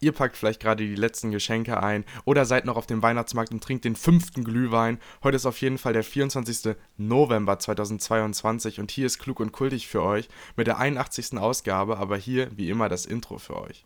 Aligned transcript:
ihr 0.00 0.12
packt 0.12 0.36
vielleicht 0.36 0.60
gerade 0.60 0.86
die 0.86 0.94
letzten 0.94 1.30
Geschenke 1.30 1.82
ein 1.82 2.04
oder 2.24 2.44
seid 2.44 2.64
noch 2.64 2.76
auf 2.76 2.86
dem 2.86 3.02
Weihnachtsmarkt 3.02 3.52
und 3.52 3.62
trinkt 3.62 3.84
den 3.84 3.96
fünften 3.96 4.44
Glühwein. 4.44 4.98
Heute 5.22 5.36
ist 5.36 5.46
auf 5.46 5.60
jeden 5.60 5.78
Fall 5.78 5.92
der 5.92 6.04
24. 6.04 6.76
November 6.96 7.58
2022 7.58 8.80
und 8.80 8.90
hier 8.90 9.06
ist 9.06 9.18
Klug 9.18 9.40
und 9.40 9.52
Kultig 9.52 9.88
für 9.88 10.02
euch 10.02 10.28
mit 10.56 10.66
der 10.66 10.78
81. 10.78 11.38
Ausgabe, 11.38 11.98
aber 11.98 12.16
hier 12.16 12.48
wie 12.56 12.70
immer 12.70 12.88
das 12.88 13.06
Intro 13.06 13.38
für 13.38 13.56
euch. 13.56 13.84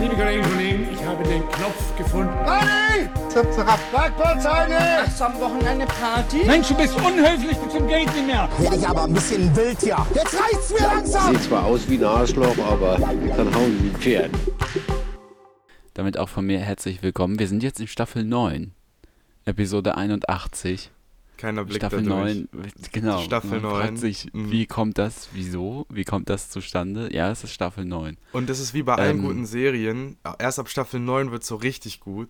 Liebe 0.00 0.14
Kolleginnen 0.14 0.44
und 0.44 0.52
Kollegen, 0.52 0.88
ich 0.94 1.04
habe 1.04 1.22
den 1.24 1.46
Knopf 1.50 1.98
gefunden. 1.98 2.32
Party! 2.46 3.08
Zap, 3.28 3.52
zap, 3.52 3.78
Parkplatz, 3.92 4.46
Hast 4.46 5.20
du 5.20 5.24
am 5.24 5.40
Wochenende 5.40 5.84
Party? 5.84 6.44
Mensch, 6.46 6.68
du 6.68 6.74
bist 6.74 6.96
unhöflich 6.96 7.58
bis 7.58 7.74
zum 7.74 7.86
Geht 7.86 8.06
nicht 8.14 8.26
mehr. 8.26 8.48
Werde 8.58 8.76
ich 8.76 8.88
aber 8.88 9.04
ein 9.04 9.12
bisschen 9.12 9.54
wild 9.54 9.78
hier. 9.78 9.98
Jetzt 10.14 10.34
reicht's 10.34 10.70
mir 10.70 10.86
langsam. 10.86 11.34
Sieht 11.34 11.42
zwar 11.42 11.66
aus 11.66 11.86
wie 11.86 11.98
ein 11.98 12.04
Arschloch, 12.04 12.56
aber 12.66 12.96
dann 12.96 13.54
hauen 13.54 13.78
sie 13.78 13.88
ein 13.90 13.96
Pferd. 13.98 14.30
Damit 15.92 16.16
auch 16.16 16.30
von 16.30 16.46
mir 16.46 16.60
herzlich 16.60 17.02
willkommen. 17.02 17.38
Wir 17.38 17.48
sind 17.48 17.62
jetzt 17.62 17.78
in 17.78 17.86
Staffel 17.86 18.24
9, 18.24 18.72
Episode 19.44 19.98
81. 19.98 20.90
Keiner 21.40 21.64
blickt 21.64 21.80
Staffel 21.80 22.02
da 22.02 22.22
durch. 22.22 22.34
9, 22.34 22.48
genau. 22.92 23.18
Staffel 23.22 23.60
Man 23.60 23.62
9, 23.62 23.80
fragt 23.82 23.98
sich, 23.98 24.28
mhm. 24.34 24.50
wie 24.50 24.66
kommt 24.66 24.98
das, 24.98 25.28
wieso, 25.32 25.86
wie 25.88 26.04
kommt 26.04 26.28
das 26.28 26.50
zustande? 26.50 27.12
Ja, 27.14 27.30
es 27.30 27.42
ist 27.44 27.52
Staffel 27.52 27.84
9. 27.86 28.18
Und 28.32 28.50
das 28.50 28.60
ist 28.60 28.74
wie 28.74 28.82
bei 28.82 28.94
allen 28.96 29.18
Ähm, 29.18 29.22
guten 29.24 29.46
Serien. 29.46 30.18
Erst 30.38 30.58
ab 30.58 30.68
Staffel 30.68 31.00
9 31.00 31.30
wird 31.30 31.42
es 31.42 31.48
so 31.48 31.56
richtig 31.56 32.00
gut. 32.00 32.28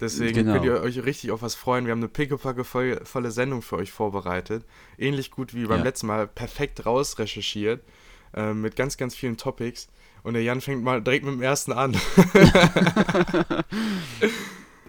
Deswegen 0.00 0.34
Genau. 0.34 0.54
könnt 0.54 0.64
ihr 0.64 0.80
euch 0.80 1.04
richtig 1.04 1.30
auf 1.30 1.42
was 1.42 1.54
freuen. 1.54 1.84
Wir 1.84 1.92
haben 1.92 2.00
eine 2.00 2.08
pickepacke 2.08 2.64
voll- 2.64 3.00
volle 3.04 3.30
Sendung 3.30 3.62
für 3.62 3.76
euch 3.76 3.92
vorbereitet. 3.92 4.64
Ähnlich 4.98 5.30
gut 5.30 5.54
wie 5.54 5.66
beim 5.66 5.78
Ja. 5.78 5.84
letzten 5.84 6.08
Mal. 6.08 6.26
Perfekt 6.26 6.84
rausrecherchiert. 6.84 7.84
Äh, 8.34 8.54
mit 8.54 8.74
ganz, 8.74 8.96
ganz 8.96 9.14
vielen 9.14 9.36
Topics. 9.36 9.86
Und 10.24 10.34
der 10.34 10.42
Jan 10.42 10.60
fängt 10.60 10.82
mal 10.82 11.00
direkt 11.02 11.24
mit 11.24 11.34
dem 11.34 11.42
ersten 11.42 11.72
an. 11.72 11.96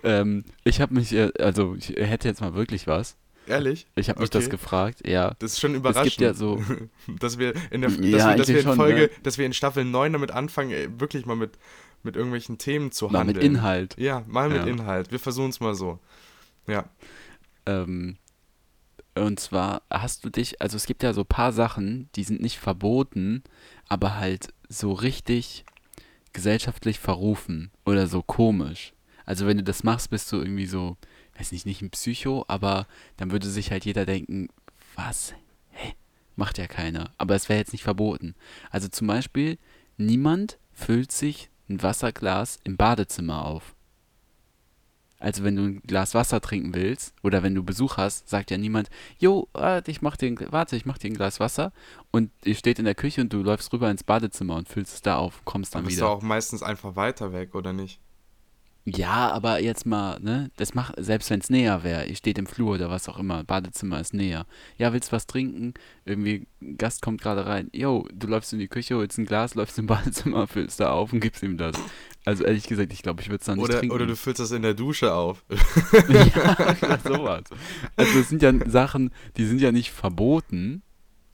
Ähm, 0.05 0.43
ich 0.65 0.81
habe 0.81 0.93
mich, 0.95 1.13
äh, 1.13 1.31
also 1.39 1.75
ich 1.75 1.87
hätte 1.95 2.27
jetzt 2.27 2.41
mal 2.41 2.53
wirklich 2.53 2.87
was. 2.87 3.15
Ehrlich? 3.47 3.85
Ich 3.95 4.09
habe 4.09 4.19
mich 4.21 4.29
Okay. 4.29 4.39
das 4.39 4.49
gefragt, 4.49 5.05
ja. 5.07 5.33
Das 5.39 5.53
ist 5.53 5.59
schon 5.59 5.71
Es 5.71 5.77
überraschend. 5.77 6.05
gibt 6.11 6.21
ja 6.21 6.33
so, 6.33 6.61
dass 7.19 7.37
wir 7.37 7.53
in 7.71 7.81
der 7.81 7.89
dass 7.91 7.99
Ja, 7.99 8.29
wir, 8.29 8.35
dass 8.37 8.47
wir 8.47 8.57
in 8.57 8.63
schon, 8.63 8.75
Folge, 8.75 9.01
ne? 9.01 9.09
dass 9.23 9.37
wir 9.37 9.45
in 9.45 9.53
Staffel 9.53 9.83
9 9.85 10.13
damit 10.13 10.31
anfangen, 10.31 10.99
wirklich 10.99 11.25
mal 11.25 11.35
mit, 11.35 11.57
mit 12.03 12.15
irgendwelchen 12.15 12.57
Themen 12.57 12.91
zu 12.91 13.07
mal 13.07 13.19
handeln. 13.19 13.37
mit 13.37 13.43
Inhalt. 13.45 13.95
Ja, 13.99 14.23
mal 14.27 14.49
mit 14.49 14.59
Ja. 14.59 14.67
Inhalt. 14.67 15.11
Wir 15.11 15.19
versuchen 15.19 15.49
es 15.49 15.59
mal 15.59 15.75
so. 15.75 15.99
Ja. 16.67 16.85
Ähm, 17.65 18.17
und 19.15 19.39
zwar 19.39 19.83
hast 19.89 20.25
du 20.25 20.29
dich, 20.29 20.61
also 20.61 20.75
es 20.77 20.85
gibt 20.85 21.03
ja 21.03 21.13
so 21.13 21.21
ein 21.21 21.27
paar 21.27 21.51
Sachen, 21.53 22.09
die 22.15 22.23
sind 22.23 22.41
nicht 22.41 22.59
verboten, 22.59 23.43
aber 23.87 24.15
halt 24.17 24.53
so 24.69 24.91
richtig 24.93 25.65
gesellschaftlich 26.31 26.99
verrufen 26.99 27.71
oder 27.85 28.07
so 28.07 28.21
komisch. 28.23 28.93
Also 29.25 29.45
wenn 29.45 29.57
du 29.57 29.63
das 29.63 29.83
machst, 29.83 30.09
bist 30.09 30.31
du 30.31 30.37
irgendwie 30.37 30.65
so, 30.65 30.97
weiß 31.37 31.51
nicht, 31.51 31.65
nicht 31.65 31.81
ein 31.81 31.89
Psycho, 31.89 32.45
aber 32.47 32.87
dann 33.17 33.31
würde 33.31 33.47
sich 33.49 33.71
halt 33.71 33.85
jeder 33.85 34.05
denken, 34.05 34.49
was? 34.95 35.33
Hä? 35.71 35.93
Macht 36.35 36.57
ja 36.57 36.67
keiner. 36.67 37.11
Aber 37.17 37.35
es 37.35 37.49
wäre 37.49 37.59
jetzt 37.59 37.73
nicht 37.73 37.83
verboten. 37.83 38.35
Also 38.69 38.87
zum 38.87 39.07
Beispiel, 39.07 39.57
niemand 39.97 40.57
füllt 40.73 41.11
sich 41.11 41.49
ein 41.69 41.81
Wasserglas 41.81 42.59
im 42.63 42.77
Badezimmer 42.77 43.45
auf. 43.45 43.75
Also 45.19 45.45
wenn 45.45 45.55
du 45.55 45.63
ein 45.63 45.81
Glas 45.83 46.13
Wasser 46.15 46.41
trinken 46.41 46.75
willst 46.75 47.13
oder 47.23 47.43
wenn 47.43 47.55
du 47.55 47.63
Besuch 47.63 47.95
hast, 47.95 48.27
sagt 48.27 48.51
ja 48.51 48.57
niemand, 48.57 48.89
jo, 49.17 49.47
warte, 49.53 49.89
ich 49.89 50.01
mach 50.01 50.17
dir 50.17 50.27
ein, 50.27 50.37
warte, 50.51 50.75
ich 50.75 50.85
mach 50.85 50.97
dir 50.97 51.09
ein 51.09 51.13
Glas 51.13 51.39
Wasser 51.39 51.71
und 52.11 52.29
ihr 52.43 52.55
steht 52.55 52.77
in 52.77 52.83
der 52.83 52.93
Küche 52.95 53.21
und 53.21 53.31
du 53.31 53.41
läufst 53.41 53.71
rüber 53.71 53.89
ins 53.89 54.03
Badezimmer 54.03 54.57
und 54.57 54.67
füllst 54.67 54.95
es 54.95 55.01
da 55.01 55.15
auf, 55.15 55.45
kommst 55.45 55.75
dann 55.75 55.83
Dann 55.83 55.87
bist 55.87 55.99
du 55.99 56.03
wieder. 56.03 56.11
auch 56.11 56.21
meistens 56.21 56.61
einfach 56.61 56.97
weiter 56.97 57.31
weg, 57.31 57.55
oder 57.55 57.71
nicht? 57.71 58.01
Ja, 58.85 59.31
aber 59.31 59.61
jetzt 59.61 59.85
mal, 59.85 60.19
ne, 60.19 60.51
das 60.57 60.73
macht, 60.73 60.95
selbst 60.97 61.29
wenn 61.29 61.39
es 61.39 61.49
näher 61.49 61.83
wäre, 61.83 62.05
ihr 62.05 62.15
steht 62.17 62.37
im 62.37 62.45
Flur 62.47 62.73
oder 62.75 62.89
was 62.89 63.07
auch 63.07 63.17
immer, 63.17 63.45
Badezimmer 63.45 64.01
ist 64.01 64.13
näher. 64.13 64.45
Ja, 64.77 64.91
willst 64.91 65.13
was 65.13 65.25
trinken? 65.25 65.73
Irgendwie, 66.03 66.47
Gast 66.77 67.01
kommt 67.01 67.21
gerade 67.21 67.45
rein. 67.45 67.69
Jo, 67.73 68.05
du 68.13 68.27
läufst 68.27 68.51
in 68.51 68.59
die 68.59 68.67
Küche, 68.67 68.95
holst 68.97 69.17
ein 69.17 69.25
Glas, 69.25 69.55
läufst 69.55 69.79
im 69.79 69.85
Badezimmer, 69.85 70.47
füllst 70.47 70.81
da 70.81 70.91
auf 70.91 71.13
und 71.13 71.21
gibst 71.21 71.43
ihm 71.43 71.57
das. 71.57 71.77
Also 72.25 72.43
ehrlich 72.43 72.67
gesagt, 72.67 72.91
ich 72.91 73.01
glaube, 73.03 73.21
ich 73.21 73.29
würde 73.29 73.39
es 73.39 73.45
dann 73.45 73.57
nicht 73.57 73.69
Oder, 73.69 73.79
trinken. 73.79 73.95
oder 73.95 74.05
du 74.05 74.17
füllst 74.17 74.41
das 74.41 74.51
in 74.51 74.63
der 74.63 74.73
Dusche 74.73 75.13
auf. 75.13 75.45
ja, 76.09 76.99
sowas. 77.05 77.43
Also 77.95 78.19
es 78.19 78.27
sind 78.27 78.41
ja 78.41 78.51
Sachen, 78.69 79.11
die 79.37 79.45
sind 79.45 79.61
ja 79.61 79.71
nicht 79.71 79.91
verboten 79.91 80.81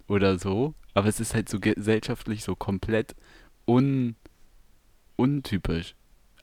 oder 0.08 0.38
so, 0.38 0.76
aber 0.94 1.08
es 1.08 1.20
ist 1.20 1.34
halt 1.34 1.50
so 1.50 1.60
gesellschaftlich 1.60 2.44
so 2.44 2.56
komplett 2.56 3.16
un, 3.68 4.16
untypisch. 5.16 5.96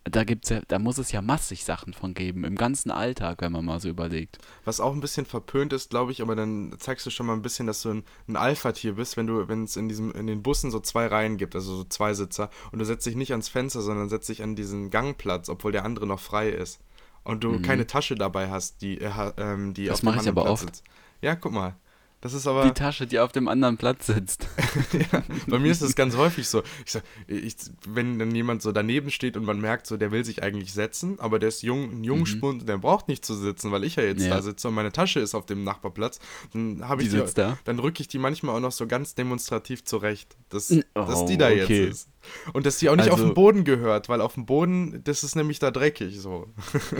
Da 0.08 0.24
gibt's 0.24 0.50
ja, 0.50 0.60
da 0.68 0.78
muss 0.78 0.98
es 0.98 1.10
ja 1.10 1.20
massig 1.20 1.64
Sachen 1.64 1.92
von 1.92 2.14
geben, 2.14 2.44
im 2.44 2.54
ganzen 2.54 2.90
Alltag, 2.90 3.40
wenn 3.40 3.50
man 3.50 3.64
mal 3.64 3.80
so 3.80 3.88
überlegt. 3.88 4.38
Was 4.64 4.80
auch 4.80 4.92
ein 4.92 5.00
bisschen 5.00 5.26
verpönt 5.26 5.72
ist, 5.72 5.90
glaube 5.90 6.12
ich, 6.12 6.22
aber 6.22 6.36
dann 6.36 6.74
zeigst 6.78 7.04
du 7.06 7.10
schon 7.10 7.26
mal 7.26 7.32
ein 7.32 7.42
bisschen, 7.42 7.66
dass 7.66 7.82
du 7.82 7.90
ein, 7.90 8.04
ein 8.28 8.36
Alpha-Tier 8.36 8.94
bist, 8.94 9.16
wenn 9.16 9.26
du, 9.26 9.48
wenn 9.48 9.64
es 9.64 9.76
in 9.76 9.88
diesem, 9.88 10.12
in 10.12 10.26
den 10.28 10.42
Bussen 10.42 10.70
so 10.70 10.78
zwei 10.78 11.06
Reihen 11.06 11.36
gibt, 11.38 11.56
also 11.56 11.76
so 11.76 11.84
zwei 11.84 12.14
Sitzer, 12.14 12.50
und 12.70 12.78
du 12.78 12.84
setzt 12.84 13.04
dich 13.04 13.16
nicht 13.16 13.32
ans 13.32 13.48
Fenster, 13.48 13.82
sondern 13.82 14.08
setzt 14.08 14.28
dich 14.28 14.42
an 14.42 14.54
diesen 14.54 14.90
Gangplatz, 14.90 15.48
obwohl 15.48 15.72
der 15.72 15.84
andere 15.84 16.06
noch 16.06 16.20
frei 16.20 16.50
ist. 16.50 16.80
Und 17.24 17.42
du 17.42 17.60
keine 17.60 17.88
Tasche 17.88 18.14
dabei 18.14 18.50
hast, 18.50 18.82
die, 18.82 19.00
äh, 19.00 19.10
ähm, 19.36 19.74
die 19.74 19.82
Mhm. 19.82 19.86
Das 19.86 19.94
auf 19.94 20.00
dem 20.00 20.04
mach 20.06 20.12
ich 20.12 20.18
anderen 20.20 20.38
aber 20.38 20.42
Platz 20.42 20.62
oft. 20.62 20.76
sitzt. 20.76 20.84
Ja, 21.20 21.34
guck 21.34 21.52
mal. 21.52 21.74
Das 22.22 22.32
ist 22.32 22.46
aber. 22.46 22.64
Die 22.64 22.72
Tasche, 22.72 23.06
die 23.06 23.18
auf 23.20 23.30
dem 23.30 23.46
anderen 23.46 23.76
Platz 23.76 24.06
sitzt. 24.06 24.48
ja, 25.12 25.22
bei 25.46 25.58
mir 25.58 25.70
ist 25.70 25.82
das 25.82 25.94
ganz 25.94 26.16
häufig 26.16 26.48
so. 26.48 26.62
Ich 26.84 26.92
sag, 26.92 27.04
ich, 27.28 27.54
wenn 27.86 28.18
dann 28.18 28.34
jemand 28.34 28.62
so 28.62 28.72
daneben 28.72 29.10
steht 29.10 29.36
und 29.36 29.44
man 29.44 29.60
merkt 29.60 29.86
so, 29.86 29.96
der 29.96 30.10
will 30.12 30.24
sich 30.24 30.42
eigentlich 30.42 30.72
setzen, 30.72 31.20
aber 31.20 31.38
der 31.38 31.50
ist 31.50 31.62
jung, 31.62 32.00
ein 32.00 32.04
Jungspund 32.04 32.62
und 32.62 32.68
der 32.68 32.78
braucht 32.78 33.06
nicht 33.08 33.24
zu 33.24 33.34
sitzen, 33.34 33.70
weil 33.70 33.84
ich 33.84 33.96
ja 33.96 34.02
jetzt 34.02 34.22
Mhm. 34.22 34.28
Ja. 34.28 34.36
da 34.36 34.42
sitze 34.42 34.66
und 34.68 34.74
meine 34.74 34.92
Tasche 34.92 35.20
ist 35.20 35.34
auf 35.34 35.44
dem 35.46 35.62
Nachbarplatz, 35.62 36.18
dann 36.52 36.88
habe 36.88 37.02
ich 37.02 37.10
Die 37.10 37.16
sitzt 37.18 37.36
da? 37.38 37.58
dann 37.64 37.78
rücke 37.78 38.00
ich 38.00 38.08
die 38.08 38.18
manchmal 38.18 38.56
auch 38.56 38.60
noch 38.60 38.72
so 38.72 38.86
ganz 38.86 39.14
demonstrativ 39.14 39.84
zurecht, 39.84 40.36
dass, 40.48 40.70
N- 40.70 40.84
dass 40.94 41.20
oh, 41.20 41.26
die 41.26 41.36
da 41.36 41.46
okay. 41.48 41.58
jetzt 41.58 41.70
ist. 41.70 42.08
Und 42.54 42.66
dass 42.66 42.78
die 42.78 42.88
auch 42.88 42.96
nicht 42.96 43.10
auf 43.10 43.16
Also- 43.18 43.26
den 43.28 43.34
Boden 43.34 43.64
gehört, 43.64 44.08
weil 44.08 44.20
auf 44.22 44.34
dem 44.34 44.46
Boden, 44.46 45.04
das 45.04 45.22
ist 45.22 45.36
nämlich 45.36 45.58
da 45.58 45.70
dreckig 45.70 46.18
so. 46.20 46.48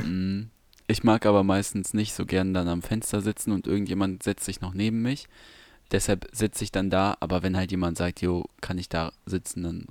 Mm. 0.05 0.50
Ich 0.88 1.02
mag 1.02 1.26
aber 1.26 1.42
meistens 1.42 1.94
nicht 1.94 2.14
so 2.14 2.26
gern 2.26 2.54
dann 2.54 2.69
am 2.69 2.82
Fenster 2.82 3.20
sitzen 3.20 3.52
und 3.52 3.66
irgendjemand 3.66 4.22
setzt 4.22 4.44
sich 4.44 4.60
noch 4.60 4.72
neben 4.72 5.02
mich. 5.02 5.26
Deshalb 5.91 6.28
sitze 6.32 6.64
ich 6.64 6.72
dann 6.72 6.91
da, 6.91 7.16
aber 7.20 7.42
wenn 7.42 7.56
halt 7.56 7.70
jemand 7.70 7.97
sagt, 7.97 8.20
jo, 8.20 8.44
kann 8.60 8.78
ich 8.78 8.88
da 8.88 9.12
sitzen, 9.25 9.62
dann 9.62 9.86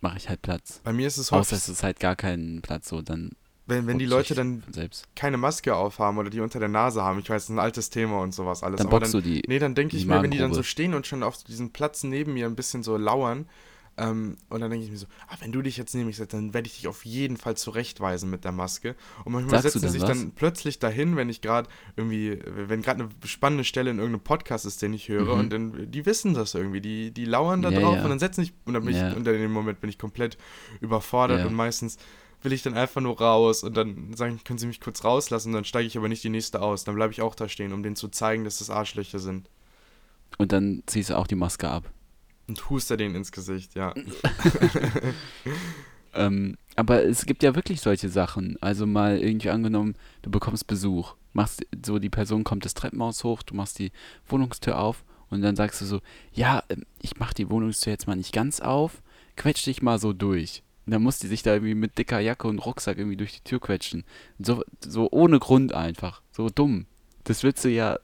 mache 0.00 0.16
ich 0.16 0.28
halt 0.28 0.42
Platz. 0.42 0.80
Bei 0.84 0.92
mir 0.92 1.06
ist 1.06 1.18
es 1.18 1.32
Außer 1.32 1.38
häufig, 1.38 1.58
es 1.58 1.68
ist 1.68 1.82
halt 1.82 2.00
gar 2.00 2.16
kein 2.16 2.60
Platz, 2.62 2.88
so 2.88 3.02
dann. 3.02 3.32
wenn, 3.66 3.86
wenn 3.86 3.98
die 3.98 4.06
Leute 4.06 4.34
dann 4.34 4.62
keine 5.14 5.36
Maske 5.36 5.74
aufhaben 5.74 6.18
oder 6.18 6.30
die 6.30 6.40
unter 6.40 6.60
der 6.60 6.68
Nase 6.68 7.02
haben. 7.02 7.18
Ich 7.18 7.28
weiß, 7.28 7.42
das 7.42 7.44
ist 7.44 7.50
ein 7.50 7.58
altes 7.58 7.90
Thema 7.90 8.20
und 8.20 8.32
sowas 8.32 8.62
alles. 8.62 8.78
Dann 8.78 8.86
aber 8.86 9.00
boxst 9.00 9.14
dann, 9.14 9.22
du 9.22 9.28
die. 9.28 9.42
Nee, 9.46 9.58
dann 9.58 9.74
denke 9.74 9.96
ich 9.96 10.06
mir, 10.06 10.22
wenn 10.22 10.30
die 10.30 10.38
dann 10.38 10.54
so 10.54 10.62
stehen 10.62 10.94
und 10.94 11.06
schon 11.06 11.22
auf 11.22 11.42
diesem 11.44 11.70
Platz 11.70 12.04
neben 12.04 12.34
mir 12.34 12.46
ein 12.46 12.56
bisschen 12.56 12.82
so 12.82 12.96
lauern, 12.96 13.46
ähm, 13.98 14.36
und 14.48 14.60
dann 14.60 14.70
denke 14.70 14.84
ich 14.86 14.90
mir 14.90 14.96
so, 14.96 15.06
ah, 15.28 15.36
wenn 15.40 15.52
du 15.52 15.60
dich 15.60 15.76
jetzt 15.76 15.94
mich 15.94 16.16
setzt, 16.16 16.32
dann 16.32 16.54
werde 16.54 16.66
ich 16.68 16.76
dich 16.76 16.86
auf 16.88 17.04
jeden 17.04 17.36
Fall 17.36 17.56
zurechtweisen 17.56 18.30
mit 18.30 18.44
der 18.44 18.52
Maske. 18.52 18.94
Und 19.24 19.32
manchmal 19.32 19.60
Sagst 19.62 19.74
setzen 19.74 19.90
sich 19.90 20.00
was? 20.02 20.08
dann 20.08 20.30
plötzlich 20.32 20.78
dahin, 20.78 21.16
wenn 21.16 21.28
ich 21.28 21.40
gerade 21.40 21.68
irgendwie, 21.96 22.38
wenn 22.46 22.82
gerade 22.82 23.04
eine 23.04 23.10
spannende 23.28 23.64
Stelle 23.64 23.90
in 23.90 23.98
irgendeinem 23.98 24.22
Podcast 24.24 24.64
ist, 24.66 24.80
den 24.82 24.92
ich 24.92 25.08
höre, 25.08 25.34
Mhm. 25.34 25.40
und 25.40 25.50
dann, 25.52 25.90
die 25.90 26.06
wissen 26.06 26.34
das 26.34 26.54
irgendwie, 26.54 26.80
die, 26.80 27.10
die 27.10 27.24
lauern 27.24 27.60
da 27.62 27.70
Ja, 27.70 27.80
drauf 27.80 27.96
ja. 27.96 28.04
und 28.04 28.10
dann 28.10 28.18
setzen 28.18 28.42
sich, 28.42 28.52
und 28.64 28.74
dann 28.74 28.84
bin 28.84 28.94
Ja. 28.94 29.10
ich, 29.10 29.16
unter 29.16 29.32
dem 29.32 29.52
Moment 29.52 29.80
bin 29.80 29.90
ich 29.90 29.98
komplett 29.98 30.38
überfordert 30.80 31.44
und 31.46 31.54
meistens 31.54 31.98
will 32.42 32.52
ich 32.52 32.62
dann 32.62 32.74
einfach 32.74 33.00
nur 33.00 33.18
raus 33.20 33.64
und 33.64 33.76
dann 33.76 34.14
sagen, 34.14 34.38
können 34.44 34.60
sie 34.60 34.66
mich 34.68 34.80
kurz 34.80 35.02
rauslassen, 35.02 35.52
dann 35.52 35.64
steige 35.64 35.88
ich 35.88 35.98
aber 35.98 36.08
nicht 36.08 36.22
die 36.22 36.28
nächste 36.28 36.62
aus. 36.62 36.84
Dann 36.84 36.94
bleibe 36.94 37.12
ich 37.12 37.20
auch 37.20 37.34
da 37.34 37.48
stehen, 37.48 37.72
um 37.72 37.82
denen 37.82 37.96
zu 37.96 38.08
zeigen, 38.08 38.44
dass 38.44 38.58
das 38.58 38.70
Arschlöcher 38.70 39.18
sind. 39.18 39.50
Und 40.36 40.52
dann 40.52 40.84
ziehst 40.86 41.10
du 41.10 41.16
auch 41.18 41.26
die 41.26 41.34
Maske 41.34 41.68
ab. 41.68 41.90
Und 42.48 42.70
huste 42.70 42.96
denen 42.96 43.14
ins 43.14 43.30
Gesicht, 43.30 43.74
ja. 43.74 43.94
Ähm, 46.14 46.56
aber 46.76 47.04
es 47.04 47.26
gibt 47.26 47.42
ja 47.42 47.54
wirklich 47.54 47.80
solche 47.80 48.08
Sachen. 48.08 48.56
Also 48.60 48.86
mal 48.86 49.18
irgendwie 49.18 49.50
angenommen, 49.50 49.94
du 50.22 50.30
bekommst 50.30 50.66
Besuch. 50.66 51.14
Machst 51.32 51.64
so, 51.84 51.98
die 51.98 52.10
Person 52.10 52.44
kommt 52.44 52.64
das 52.64 52.74
Treppenhaus 52.74 53.22
hoch, 53.24 53.42
du 53.42 53.54
machst 53.54 53.78
die 53.78 53.92
Wohnungstür 54.26 54.78
auf 54.78 55.04
und 55.30 55.42
dann 55.42 55.56
sagst 55.56 55.80
du 55.80 55.84
so, 55.84 56.00
ja, 56.32 56.62
ähm, 56.68 56.84
ich 57.00 57.18
mach 57.18 57.32
die 57.32 57.50
Wohnungstür 57.50 57.92
jetzt 57.92 58.06
mal 58.06 58.16
nicht 58.16 58.32
ganz 58.32 58.60
auf, 58.60 59.02
quetsch 59.36 59.64
dich 59.66 59.82
mal 59.82 59.98
so 59.98 60.12
durch. 60.12 60.62
Und 60.86 60.92
dann 60.92 61.02
muss 61.02 61.18
die 61.18 61.26
sich 61.26 61.42
da 61.42 61.52
irgendwie 61.52 61.74
mit 61.74 61.98
dicker 61.98 62.18
Jacke 62.18 62.48
und 62.48 62.60
Rucksack 62.60 62.96
irgendwie 62.96 63.18
durch 63.18 63.34
die 63.34 63.44
Tür 63.44 63.60
quetschen. 63.60 64.04
So, 64.38 64.64
so 64.80 65.08
ohne 65.10 65.38
Grund 65.38 65.74
einfach. 65.74 66.22
So 66.32 66.48
dumm. 66.48 66.86
Das 67.24 67.42
willst 67.42 67.62
du 67.64 67.68
ja, 67.68 67.98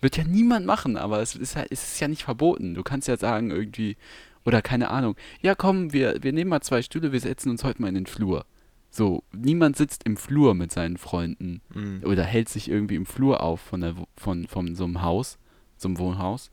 wird 0.00 0.16
ja 0.16 0.24
niemand 0.24 0.66
machen, 0.66 0.96
aber 0.96 1.20
es 1.20 1.34
ist, 1.36 1.56
halt, 1.56 1.68
es 1.70 1.82
ist 1.92 2.00
ja 2.00 2.08
nicht 2.08 2.24
verboten. 2.24 2.74
Du 2.74 2.82
kannst 2.82 3.08
ja 3.08 3.16
sagen 3.16 3.50
irgendwie, 3.50 3.96
oder 4.44 4.62
keine 4.62 4.90
Ahnung, 4.90 5.16
ja 5.42 5.54
komm, 5.54 5.92
wir, 5.92 6.22
wir 6.22 6.32
nehmen 6.32 6.50
mal 6.50 6.60
zwei 6.62 6.82
Stühle, 6.82 7.12
wir 7.12 7.20
setzen 7.20 7.50
uns 7.50 7.64
heute 7.64 7.82
mal 7.82 7.88
in 7.88 7.94
den 7.94 8.06
Flur. 8.06 8.44
So, 8.90 9.22
niemand 9.32 9.76
sitzt 9.76 10.02
im 10.04 10.16
Flur 10.16 10.54
mit 10.54 10.72
seinen 10.72 10.96
Freunden 10.96 11.60
Mhm. 11.74 12.02
oder 12.04 12.24
hält 12.24 12.48
sich 12.48 12.68
irgendwie 12.68 12.96
im 12.96 13.06
Flur 13.06 13.42
auf 13.42 13.60
von, 13.60 13.82
der, 13.82 13.94
von, 14.16 14.46
von 14.48 14.74
so 14.74 14.84
einem 14.84 15.02
Haus, 15.02 15.38
so 15.76 15.88
einem 15.88 15.98
Wohnhaus. 15.98 16.50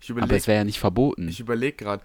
Ich 0.00 0.10
Aber 0.10 0.18
überlege 0.18 0.36
es 0.36 0.46
wäre 0.46 0.58
ja 0.58 0.64
nicht 0.64 0.78
verboten. 0.78 1.26
ich 1.28 1.40
überleg 1.40 1.78
gerade. 1.78 2.02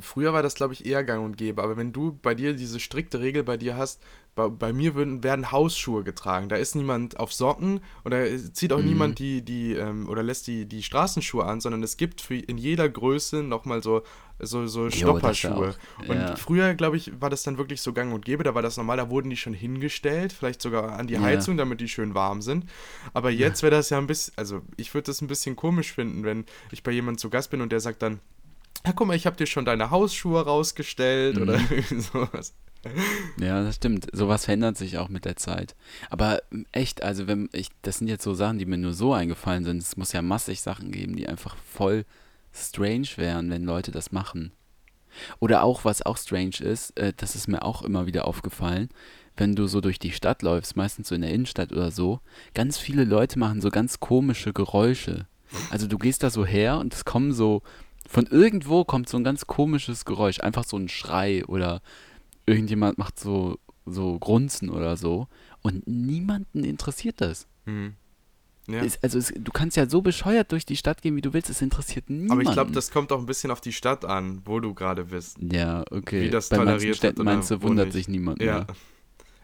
Früher 0.00 0.32
war 0.32 0.42
das, 0.42 0.54
glaube 0.54 0.74
ich, 0.74 0.86
eher 0.86 1.04
gang 1.04 1.24
und 1.24 1.36
gäbe. 1.36 1.62
Aber 1.62 1.76
wenn 1.76 1.92
du 1.92 2.18
bei 2.22 2.34
dir 2.34 2.54
diese 2.54 2.78
strikte 2.80 3.20
Regel 3.20 3.42
bei 3.42 3.56
dir 3.56 3.76
hast, 3.76 4.02
bei, 4.34 4.48
bei 4.48 4.72
mir 4.72 4.94
würden, 4.94 5.22
werden 5.22 5.52
Hausschuhe 5.52 6.04
getragen. 6.04 6.48
Da 6.48 6.56
ist 6.56 6.74
niemand 6.74 7.20
auf 7.20 7.32
Socken 7.32 7.80
oder 8.04 8.24
zieht 8.54 8.72
auch 8.72 8.78
Mhm. 8.78 8.84
niemand 8.84 9.18
die, 9.18 9.42
die 9.42 9.74
ähm, 9.74 10.08
oder 10.08 10.22
lässt 10.22 10.46
die, 10.46 10.64
die 10.66 10.82
Straßenschuhe 10.82 11.44
an, 11.44 11.60
sondern 11.60 11.82
es 11.82 11.96
gibt 11.98 12.20
für 12.22 12.36
in 12.36 12.56
jeder 12.56 12.88
Größe 12.88 13.42
nochmal 13.42 13.82
so, 13.82 14.02
so, 14.38 14.66
so 14.66 14.84
ja 14.86 14.90
Stopperschuhe. 14.90 15.74
auch. 15.98 16.08
Und 16.08 16.16
Ja. 16.16 16.36
früher, 16.36 16.74
glaube 16.74 16.96
ich, 16.96 17.20
war 17.20 17.28
das 17.28 17.42
dann 17.42 17.58
wirklich 17.58 17.82
so 17.82 17.92
gang 17.92 18.12
und 18.14 18.24
gäbe. 18.24 18.42
Da 18.42 18.54
war 18.54 18.62
das 18.62 18.76
normal, 18.78 18.96
da 18.96 19.10
wurden 19.10 19.28
die 19.28 19.36
schon 19.36 19.52
hingestellt, 19.54 20.32
vielleicht 20.32 20.62
sogar 20.62 20.92
an 20.98 21.06
die 21.06 21.14
Ja. 21.14 21.20
Heizung, 21.22 21.56
damit 21.58 21.80
die 21.82 21.88
schön 21.88 22.14
warm 22.14 22.40
sind. 22.40 22.64
Aber 23.12 23.30
jetzt 23.30 23.62
wäre 23.62 23.70
das 23.72 23.90
ja 23.90 23.98
ein 23.98 24.06
bisschen, 24.06 24.32
also 24.36 24.62
ich 24.76 24.94
würde 24.94 25.06
das 25.06 25.20
ein 25.20 25.26
bisschen 25.28 25.56
komisch 25.56 25.92
finden, 25.92 26.24
wenn 26.24 26.46
ich 26.70 26.82
bei 26.82 26.90
jemandem 26.92 27.18
zu 27.18 27.28
Gast 27.28 27.50
bin 27.50 27.60
und 27.60 27.70
der 27.70 27.80
sagt 27.80 28.00
dann, 28.02 28.20
ja, 28.86 28.92
guck 28.92 29.06
mal, 29.06 29.14
ich 29.16 29.26
habe 29.26 29.36
dir 29.36 29.46
schon 29.46 29.64
deine 29.66 29.90
Hausschuhe 29.90 30.40
rausgestellt 30.44 31.38
oder 31.38 31.58
Mhm. 31.58 31.66
irgendwie 31.70 32.00
sowas. 32.00 32.54
Ja, 33.38 33.62
das 33.62 33.76
stimmt. 33.76 34.08
Sowas 34.12 34.44
verändert 34.44 34.76
sich 34.76 34.98
auch 34.98 35.08
mit 35.08 35.24
der 35.24 35.36
Zeit. 35.36 35.74
Aber 36.10 36.42
ähm, 36.52 36.66
echt, 36.72 37.02
also 37.02 37.26
wenn 37.26 37.48
ich, 37.52 37.68
das 37.82 37.98
sind 37.98 38.08
jetzt 38.08 38.24
so 38.24 38.34
Sachen, 38.34 38.58
die 38.58 38.66
mir 38.66 38.78
nur 38.78 38.92
so 38.92 39.12
eingefallen 39.12 39.64
sind. 39.64 39.82
Es 39.82 39.96
muss 39.96 40.12
ja 40.12 40.22
massig 40.22 40.60
Sachen 40.60 40.90
geben, 40.90 41.16
die 41.16 41.28
einfach 41.28 41.56
voll 41.56 42.04
strange 42.52 43.08
wären, 43.16 43.50
wenn 43.50 43.64
Leute 43.64 43.90
das 43.90 44.12
machen. 44.12 44.52
Oder 45.40 45.62
auch, 45.62 45.84
was 45.84 46.02
auch 46.02 46.16
strange 46.16 46.60
ist, 46.60 46.98
äh, 46.98 47.12
das 47.16 47.34
ist 47.34 47.48
mir 47.48 47.62
auch 47.62 47.82
immer 47.82 48.06
wieder 48.06 48.26
aufgefallen, 48.26 48.88
wenn 49.36 49.54
du 49.54 49.66
so 49.66 49.80
durch 49.80 49.98
die 49.98 50.12
Stadt 50.12 50.42
läufst, 50.42 50.76
meistens 50.76 51.08
so 51.08 51.14
in 51.14 51.22
der 51.22 51.32
Innenstadt 51.32 51.72
oder 51.72 51.90
so, 51.90 52.20
ganz 52.54 52.78
viele 52.78 53.04
Leute 53.04 53.38
machen 53.38 53.60
so 53.60 53.70
ganz 53.70 54.00
komische 54.00 54.52
Geräusche. 54.52 55.26
Also 55.70 55.86
du 55.86 55.98
gehst 55.98 56.22
da 56.22 56.30
so 56.30 56.46
her 56.46 56.78
und 56.78 56.94
es 56.94 57.04
kommen 57.04 57.32
so, 57.32 57.62
von 58.08 58.26
irgendwo 58.26 58.84
kommt 58.84 59.08
so 59.08 59.16
ein 59.16 59.24
ganz 59.24 59.46
komisches 59.46 60.04
Geräusch, 60.04 60.40
einfach 60.40 60.64
so 60.64 60.76
ein 60.76 60.88
Schrei 60.88 61.44
oder 61.46 61.82
irgendjemand 62.46 62.98
macht 62.98 63.18
so, 63.18 63.58
so 63.86 64.18
Grunzen 64.18 64.68
oder 64.70 64.96
so 64.96 65.28
und 65.62 65.86
niemanden 65.86 66.64
interessiert 66.64 67.20
das. 67.20 67.46
Hm. 67.66 67.94
Ja. 68.68 68.80
Ist, 68.80 69.02
also 69.02 69.18
es, 69.18 69.32
du 69.36 69.50
kannst 69.50 69.76
ja 69.76 69.88
so 69.88 70.02
bescheuert 70.02 70.52
durch 70.52 70.64
die 70.64 70.76
Stadt 70.76 71.02
gehen, 71.02 71.16
wie 71.16 71.20
du 71.20 71.32
willst, 71.32 71.50
es 71.50 71.60
interessiert 71.62 72.08
niemanden. 72.08 72.32
Aber 72.32 72.42
ich 72.42 72.52
glaube, 72.52 72.70
das 72.70 72.92
kommt 72.92 73.10
auch 73.10 73.18
ein 73.18 73.26
bisschen 73.26 73.50
auf 73.50 73.60
die 73.60 73.72
Stadt 73.72 74.04
an, 74.04 74.40
wo 74.44 74.60
du 74.60 74.72
gerade 74.72 75.06
bist. 75.06 75.36
Ja, 75.40 75.82
okay. 75.90 76.22
wie 76.22 76.30
das 76.30 76.48
Bei 76.48 76.58
manchen 76.58 76.66
toleriert 76.68 76.82
wird 76.88 76.96
Städten 76.96 77.20
oder 77.22 77.32
meinst 77.34 77.50
du, 77.50 77.60
wundert 77.62 77.86
nicht. 77.86 77.94
sich 77.94 78.08
niemand 78.08 78.40
Ja. 78.40 78.58
mehr. 78.58 78.66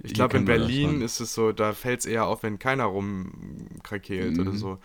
Ich 0.05 0.15
glaube, 0.15 0.37
in 0.37 0.45
Berlin 0.45 1.00
ist 1.03 1.19
es 1.19 1.35
so, 1.35 1.50
da 1.50 1.73
fällt 1.73 1.99
es 2.00 2.06
eher 2.06 2.27
auf, 2.27 2.45
wenn 2.45 2.61
keiner 2.61 2.85
rumkrakeelt 2.85 4.39
oder 4.39 4.53
Mhm. 4.53 4.56
so. 4.56 4.79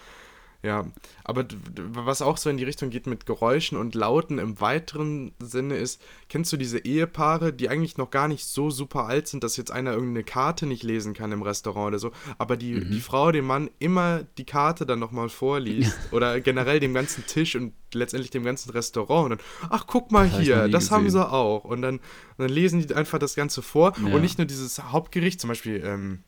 Ja, 0.65 0.85
aber 1.25 1.45
was 1.75 2.21
auch 2.21 2.37
so 2.37 2.49
in 2.49 2.55
die 2.55 2.63
Richtung 2.63 2.89
geht 2.89 3.05
mit 3.05 3.25
Geräuschen 3.25 3.77
und 3.77 3.95
Lauten 3.95 4.39
im 4.39 4.61
weiteren 4.61 5.33
Sinne 5.39 5.75
ist, 5.75 6.01
kennst 6.29 6.53
du 6.53 6.57
diese 6.57 6.79
Ehepaare, 6.79 7.51
die 7.51 7.67
eigentlich 7.67 7.97
noch 7.97 8.11
gar 8.11 8.29
nicht 8.29 8.45
so 8.45 8.69
super 8.69 9.05
alt 9.05 9.27
sind, 9.27 9.43
dass 9.43 9.57
jetzt 9.57 9.71
einer 9.71 9.91
irgendeine 9.91 10.23
Karte 10.23 10.65
nicht 10.65 10.83
lesen 10.83 11.13
kann 11.13 11.33
im 11.33 11.41
Restaurant 11.41 11.87
oder 11.89 11.99
so, 11.99 12.11
aber 12.37 12.55
die, 12.55 12.75
Mhm. 12.75 12.91
die 12.91 13.01
Frau 13.01 13.33
dem 13.33 13.45
Mann 13.45 13.69
immer 13.79 14.23
die 14.37 14.45
Karte 14.45 14.85
dann 14.85 14.99
nochmal 14.99 15.27
vorliest 15.27 15.97
oder 16.13 16.39
generell 16.39 16.79
dem 16.79 16.93
ganzen 16.93 17.25
Tisch 17.27 17.57
und 17.57 17.73
letztendlich 17.93 18.31
dem 18.31 18.45
ganzen 18.45 18.69
Restaurant 18.71 19.25
und 19.25 19.29
dann, 19.41 19.69
ach 19.69 19.85
guck 19.85 20.13
mal 20.13 20.29
Das 20.29 20.39
hier, 20.39 20.69
das 20.69 20.91
haben 20.91 21.03
gesehen. 21.03 21.21
sie 21.23 21.29
auch 21.29 21.65
und 21.65 21.81
dann, 21.81 21.95
und 21.97 22.01
dann 22.37 22.49
lesen 22.49 22.79
die 22.87 22.95
einfach 22.95 23.19
das 23.19 23.35
Ganze 23.35 23.61
vor 23.61 23.93
Ja. 24.01 24.15
und 24.15 24.21
nicht 24.21 24.37
nur 24.37 24.47
dieses 24.47 24.81
Hauptgericht, 24.81 25.41
zum 25.41 25.49
Beispiel 25.49 25.83
ähm, 25.85 26.23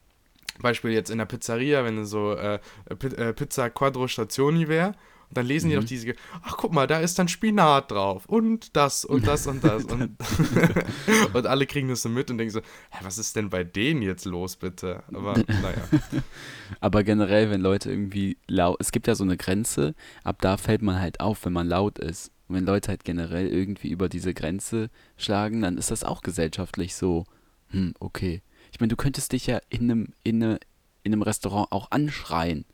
Beispiel 0.62 0.92
jetzt 0.92 1.10
in 1.10 1.18
der 1.18 1.26
Pizzeria, 1.26 1.84
wenn 1.84 2.06
so 2.06 2.34
äh, 2.34 2.60
äh, 2.90 3.34
Pizza 3.34 3.70
Quattro 3.70 4.08
Stationi 4.08 4.68
wäre, 4.68 4.96
und 5.30 5.38
dann 5.38 5.48
lesen 5.48 5.70
die 5.70 5.76
Mhm. 5.76 5.82
noch 5.82 5.88
diese, 5.88 6.14
ach 6.44 6.56
guck 6.58 6.72
mal, 6.72 6.86
da 6.86 7.00
ist 7.00 7.18
dann 7.18 7.28
Spinat 7.28 7.90
drauf 7.90 8.26
und 8.28 8.76
das 8.76 9.06
und 9.06 9.26
das 9.26 9.48
und 9.48 9.64
das 9.64 9.84
und, 9.86 10.16
und 11.34 11.48
alle 11.48 11.66
kriegen 11.66 11.90
das 11.90 12.04
so 12.04 12.10
mit 12.10 12.30
und 12.30 12.38
denken 12.38 12.52
so, 12.54 12.60
hä, 12.92 13.00
was 13.02 13.18
ist 13.18 13.36
denn 13.36 13.50
bei 13.50 13.64
denen 13.64 14.04
jetzt 14.04 14.26
los, 14.26 14.56
bitte? 14.56 15.04
Aber 15.14 15.34
naja. 15.48 15.88
Aber 16.80 17.04
generell, 17.04 17.50
wenn 17.50 17.62
Leute 17.62 17.90
irgendwie 17.90 18.38
laut, 18.48 18.78
es 18.80 18.92
gibt 18.92 19.08
ja 19.08 19.16
so 19.16 19.24
eine 19.24 19.38
Grenze, 19.38 19.96
ab 20.24 20.38
da 20.42 20.58
fällt 20.58 20.82
man 20.82 21.00
halt 21.00 21.20
auf, 21.20 21.44
wenn 21.46 21.54
man 21.54 21.68
laut 21.68 22.00
ist. 22.00 22.32
Und 22.48 22.56
wenn 22.56 22.66
Leute 22.66 22.90
halt 22.90 23.04
generell 23.04 23.48
irgendwie 23.48 23.90
über 23.90 24.10
diese 24.10 24.34
Grenze 24.36 24.90
schlagen, 25.18 25.62
dann 25.62 25.78
ist 25.80 25.90
das 25.90 26.04
auch 26.04 26.22
gesellschaftlich 26.22 26.94
so, 26.96 27.26
hm, 27.70 27.96
okay. 28.00 28.44
Ich 28.76 28.82
meine, 28.82 28.90
du 28.90 28.98
könntest 28.98 29.32
dich 29.32 29.48
ja 29.48 29.62
in 29.70 29.84
einem, 29.90 30.08
in, 30.26 30.44
eine, 30.44 30.60
in 31.04 31.14
einem 31.14 31.22
Restaurant 31.22 31.72
auch 31.72 31.92
anschreien 31.92 32.66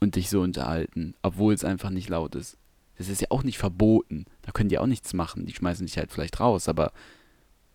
und 0.00 0.16
dich 0.16 0.28
so 0.28 0.40
unterhalten, 0.40 1.14
obwohl 1.22 1.54
es 1.54 1.64
einfach 1.64 1.90
nicht 1.90 2.08
laut 2.08 2.34
ist. 2.34 2.58
Das 2.98 3.08
ist 3.08 3.20
ja 3.20 3.28
auch 3.30 3.44
nicht 3.44 3.56
verboten. 3.56 4.24
Da 4.42 4.50
können 4.50 4.68
die 4.68 4.80
auch 4.80 4.86
nichts 4.88 5.14
machen. 5.14 5.46
Die 5.46 5.54
schmeißen 5.54 5.86
dich 5.86 5.96
halt 5.96 6.10
vielleicht 6.10 6.40
raus, 6.40 6.68
aber 6.68 6.90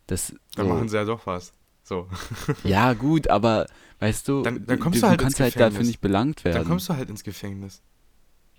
das. 0.07 0.33
Dann 0.57 0.67
so- 0.67 0.73
machen 0.73 0.89
sie 0.89 0.97
ja 0.97 1.05
doch 1.05 1.25
was. 1.25 1.53
So. 1.83 2.09
ja, 2.65 2.91
gut, 2.91 3.29
aber 3.29 3.67
weißt 3.99 4.27
du, 4.27 4.41
Dann- 4.41 4.65
dann 4.65 4.79
kommst 4.81 4.97
du, 4.97 5.05
du 5.05 5.07
halt 5.07 5.21
kannst 5.21 5.39
ins 5.39 5.43
halt 5.45 5.55
dafür 5.55 5.67
Gefängnis. 5.69 5.87
nicht 5.87 6.01
belangt 6.01 6.43
werden. 6.43 6.57
Dann 6.57 6.67
kommst 6.67 6.89
du 6.89 6.95
halt 6.97 7.09
ins 7.09 7.23
Gefängnis. 7.23 7.81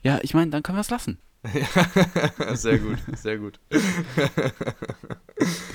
Ja, 0.03 0.19
ich 0.23 0.33
meine, 0.33 0.51
dann 0.51 0.63
können 0.63 0.79
wir 0.79 0.81
es 0.81 0.89
lassen. 0.89 1.19
sehr 2.55 2.79
gut, 2.79 2.97
sehr 3.19 3.37
gut. 3.37 3.61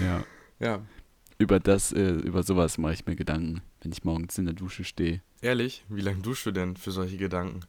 Ja. 0.01 0.24
Ja, 0.60 0.81
Über 1.44 1.60
das, 1.60 1.92
äh, 1.92 2.12
über 2.12 2.42
sowas 2.44 2.78
mache 2.78 2.94
ich 2.94 3.06
mir 3.06 3.16
Gedanken, 3.18 3.62
wenn 3.81 3.92
ich 3.92 4.04
morgens 4.06 4.38
in 4.38 4.45
der 4.45 4.54
Dusche 4.54 4.84
stehe. 4.86 5.22
ehrlich, 5.42 5.84
wie 5.90 6.00
lange 6.01 6.22
duschst 6.22 6.45
du 6.45 6.51
denn 6.51 6.78
für 6.78 6.92
solche 6.92 7.18
Gedanken? 7.18 7.60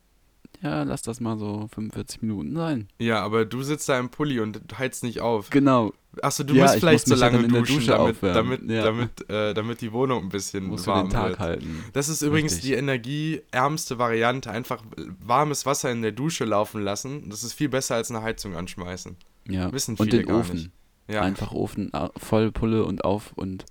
Ja, 0.63 0.85
lass 0.85 1.03
das 1.03 1.19
mal 1.21 1.37
so 1.37 1.69
45 1.75 2.23
Minuten 2.23 2.55
sein. 2.55 2.89
Ja, 2.99 3.21
aber 3.23 3.45
du 3.45 3.63
sitzt 3.65 3.89
da 3.89 3.99
im 3.99 4.09
Pulli 4.11 4.39
und 4.39 4.61
heizt 4.79 5.03
nicht 5.03 5.21
auf. 5.21 5.51
Genau. 5.51 5.93
Achso, 6.23 6.45
du 6.45 6.55
Ja, 6.55 6.63
musst 6.63 6.75
ich 6.77 6.81
vielleicht 6.81 7.09
muss 7.09 7.19
so 7.19 7.23
ja 7.25 7.29
lange 7.31 7.45
in 7.45 7.53
der 7.53 7.61
duschen, 7.63 7.75
Dusche 7.79 7.91
damit, 7.91 8.17
aufwärmen. 8.17 8.51
damit, 8.69 8.71
Ja. 8.71 8.85
damit, 8.85 9.29
äh, 9.31 9.53
damit 9.55 9.81
die 9.81 9.93
Wohnung 9.93 10.23
ein 10.23 10.29
bisschen 10.29 10.67
Muss 10.69 10.85
für 10.85 10.93
warm 10.93 11.09
den 11.09 11.13
Tag 11.13 11.29
wird. 11.31 11.39
halten. 11.41 11.85
Das 11.93 12.09
ist 12.09 12.23
übrigens 12.23 12.53
Richtig. 12.53 12.71
die 12.71 12.77
energieärmste 12.77 13.99
Variante. 13.99 14.51
Einfach 14.53 14.83
warmes 15.21 15.67
Wasser 15.67 15.91
in 15.91 16.03
der 16.03 16.13
Dusche 16.13 16.45
laufen 16.45 16.83
lassen. 16.83 17.29
Das 17.29 17.43
ist 17.43 17.53
viel 17.55 17.69
besser 17.69 17.97
als 17.97 18.11
eine 18.13 18.23
Heizung 18.23 18.55
anschmeißen. 18.55 19.17
Ja. 19.49 19.73
Wissen 19.73 19.97
und 19.99 20.05
viele 20.09 20.19
den 20.23 20.29
gar 20.29 20.39
Ofen. 20.39 20.55
nicht. 20.55 20.71
Ja, 21.09 21.21
Einfach 21.21 21.53
Ofen 21.53 21.93
äh, 21.93 22.09
voll 22.17 22.51
Pulle 22.51 22.85
und 22.85 23.05
auf 23.05 23.33
und, 23.35 23.67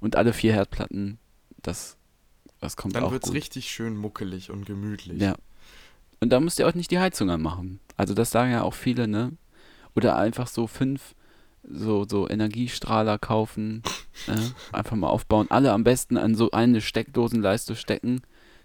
und 0.00 0.16
alle 0.16 0.32
vier 0.32 0.52
Herdplatten. 0.52 1.18
Das, 1.60 1.96
das 2.60 2.76
kommt 2.76 2.96
dann 2.96 3.04
auch 3.04 3.12
wird 3.12 3.24
es 3.24 3.28
gut. 3.28 3.36
richtig 3.36 3.70
schön 3.70 3.96
muckelig 3.96 4.50
und 4.50 4.64
gemütlich. 4.64 5.20
Ja. 5.20 5.34
Und 6.20 6.30
da 6.30 6.40
müsst 6.40 6.58
ihr 6.58 6.66
auch 6.66 6.74
nicht 6.74 6.90
die 6.90 6.98
Heizung 6.98 7.30
anmachen. 7.30 7.80
Also 7.96 8.14
das 8.14 8.30
sagen 8.30 8.50
ja 8.50 8.62
auch 8.62 8.74
viele, 8.74 9.06
ne? 9.06 9.32
Oder 9.94 10.16
einfach 10.16 10.46
so 10.46 10.66
fünf 10.66 11.14
so, 11.70 12.06
so 12.08 12.28
Energiestrahler 12.28 13.18
kaufen, 13.18 13.82
äh, 14.26 14.36
einfach 14.72 14.96
mal 14.96 15.08
aufbauen. 15.08 15.46
Alle 15.50 15.72
am 15.72 15.84
besten 15.84 16.16
an 16.16 16.34
so 16.34 16.50
eine 16.50 16.80
Steckdosenleiste 16.80 17.76
stecken, 17.76 18.22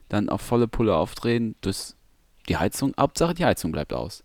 dann 0.10 0.30
auf 0.30 0.42
volle 0.42 0.68
Pulle 0.68 0.96
aufdrehen. 0.96 1.56
Das, 1.62 1.98
die 2.48 2.58
Heizung, 2.58 2.94
Hauptsache 2.98 3.34
die 3.34 3.46
Heizung 3.46 3.72
bleibt 3.72 3.94
aus. 3.94 4.24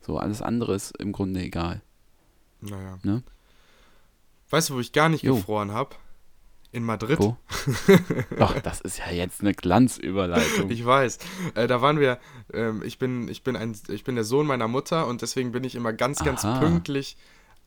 So, 0.00 0.18
alles 0.18 0.42
andere 0.42 0.74
ist 0.74 0.96
im 0.98 1.12
Grunde 1.12 1.40
egal. 1.40 1.82
Naja. 2.60 2.98
Ne? 3.02 3.22
Weißt 4.50 4.70
du, 4.70 4.74
wo 4.74 4.80
ich 4.80 4.92
gar 4.92 5.08
nicht 5.08 5.22
Jo. 5.24 5.36
gefroren 5.36 5.72
habe? 5.72 5.96
In 6.72 6.84
Madrid. 6.84 7.18
Wo? 7.18 7.36
Ach, 8.38 8.60
das 8.60 8.80
ist 8.82 8.98
ja 8.98 9.10
jetzt 9.10 9.40
eine 9.40 9.54
Glanzüberleitung. 9.54 10.70
Ich 10.70 10.84
weiß. 10.84 11.18
Äh, 11.54 11.66
da 11.68 11.80
waren 11.80 11.98
wir, 12.00 12.18
ähm, 12.52 12.82
ich 12.84 12.98
bin, 12.98 13.28
ich 13.28 13.42
bin 13.42 13.56
ein, 13.56 13.74
ich 13.88 14.04
bin 14.04 14.14
der 14.14 14.24
Sohn 14.24 14.46
meiner 14.46 14.68
Mutter 14.68 15.06
und 15.06 15.22
deswegen 15.22 15.52
bin 15.52 15.64
ich 15.64 15.74
immer 15.74 15.92
ganz, 15.92 16.22
ganz 16.22 16.44
Aha. 16.44 16.58
pünktlich 16.58 17.16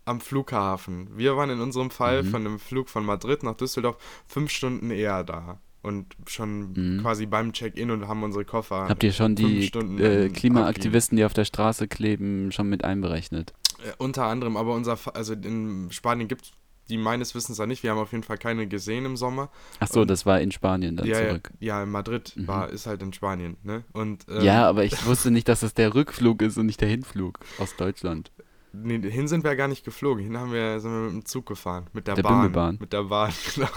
am 0.05 0.21
Flughafen. 0.21 1.09
Wir 1.17 1.35
waren 1.37 1.49
in 1.49 1.59
unserem 1.59 1.89
Fall 1.91 2.23
Mhm. 2.23 2.27
von 2.27 2.45
einem 2.45 2.59
Flug 2.59 2.89
von 2.89 3.05
Madrid 3.05 3.41
nach 3.43 3.55
Düsseldorf 3.55 3.97
fünf 4.27 4.51
Stunden 4.51 4.91
eher 4.91 5.23
da. 5.23 5.59
Und 5.81 6.15
schon 6.27 6.73
Mhm. 6.73 7.01
quasi 7.01 7.25
beim 7.25 7.53
Check-in 7.53 7.89
und 7.89 8.07
haben 8.07 8.21
unsere 8.21 8.43
Koffer. 8.45 8.89
Habt 8.89 9.03
ihr 9.03 9.13
schon 9.13 9.35
die 9.35 9.65
äh, 9.73 10.25
im 10.27 10.33
Klimaaktivisten, 10.33 11.15
die 11.17 11.23
auf 11.25 11.33
der 11.33 11.45
Straße 11.45 11.87
kleben, 11.87 12.51
schon 12.51 12.69
mit 12.69 12.83
einberechnet? 12.83 13.53
Äh, 13.79 13.93
unter 13.97 14.25
anderem, 14.25 14.57
aber 14.57 14.73
unser, 14.75 14.97
also 15.15 15.33
in 15.33 15.87
Spanien 15.91 16.27
gibt 16.27 16.43
es 16.43 16.51
die 16.89 16.97
meines 16.97 17.35
Wissens 17.35 17.57
da 17.57 17.65
nicht. 17.65 17.83
Wir 17.83 17.91
haben 17.91 17.97
auf 17.99 18.11
jeden 18.11 18.23
Fall 18.23 18.37
keine 18.37 18.67
gesehen 18.67 19.05
im 19.05 19.15
Sommer. 19.17 19.49
Ach 19.79 19.87
so, 19.87 20.01
Und- 20.01 20.09
das 20.09 20.25
war 20.25 20.39
in 20.41 20.51
Spanien 20.51 20.97
dann 20.97 21.05
ja, 21.07 21.19
ja, 21.21 21.27
zurück. 21.29 21.51
ja, 21.59 21.83
in 21.83 21.89
Madrid 21.91 22.33
Mhm. 22.35 22.47
war, 22.47 22.69
ist 22.69 22.87
halt 22.87 23.01
in 23.01 23.13
Spanien, 23.13 23.57
ne? 23.63 23.83
Und 23.93 24.25
ähm, 24.29 24.41
Ja, 24.43 24.67
aber 24.67 24.83
ich 24.83 25.05
wusste 25.05 25.31
nicht, 25.31 25.47
dass 25.47 25.63
es 25.63 25.73
der 25.73 25.93
Rückflug 25.95 26.41
ist 26.41 26.57
und 26.57 26.65
nicht 26.65 26.81
der 26.81 26.89
Hinflug 26.89 27.39
aus 27.59 27.75
Deutschland. 27.75 28.31
Nee, 28.71 28.99
hin 29.09 29.27
sind 29.27 29.43
wir 29.43 29.55
gar 29.55 29.67
nicht 29.67 29.83
geflogen. 29.83 30.23
Hin 30.23 30.37
haben 30.37 30.51
wir, 30.53 30.79
sind 30.79 30.91
wir 30.91 30.99
mit 30.99 31.13
dem 31.13 31.25
Zug 31.25 31.47
gefahren. 31.47 31.87
Mit 31.93 32.05
der, 32.07 32.15
Der 32.15 32.21
Bahn. 32.23 32.33
Bimmelbahn. 32.41 32.77
Mit 32.79 32.93
der 32.93 33.03
Bahn, 33.03 33.31
genau. 33.55 33.67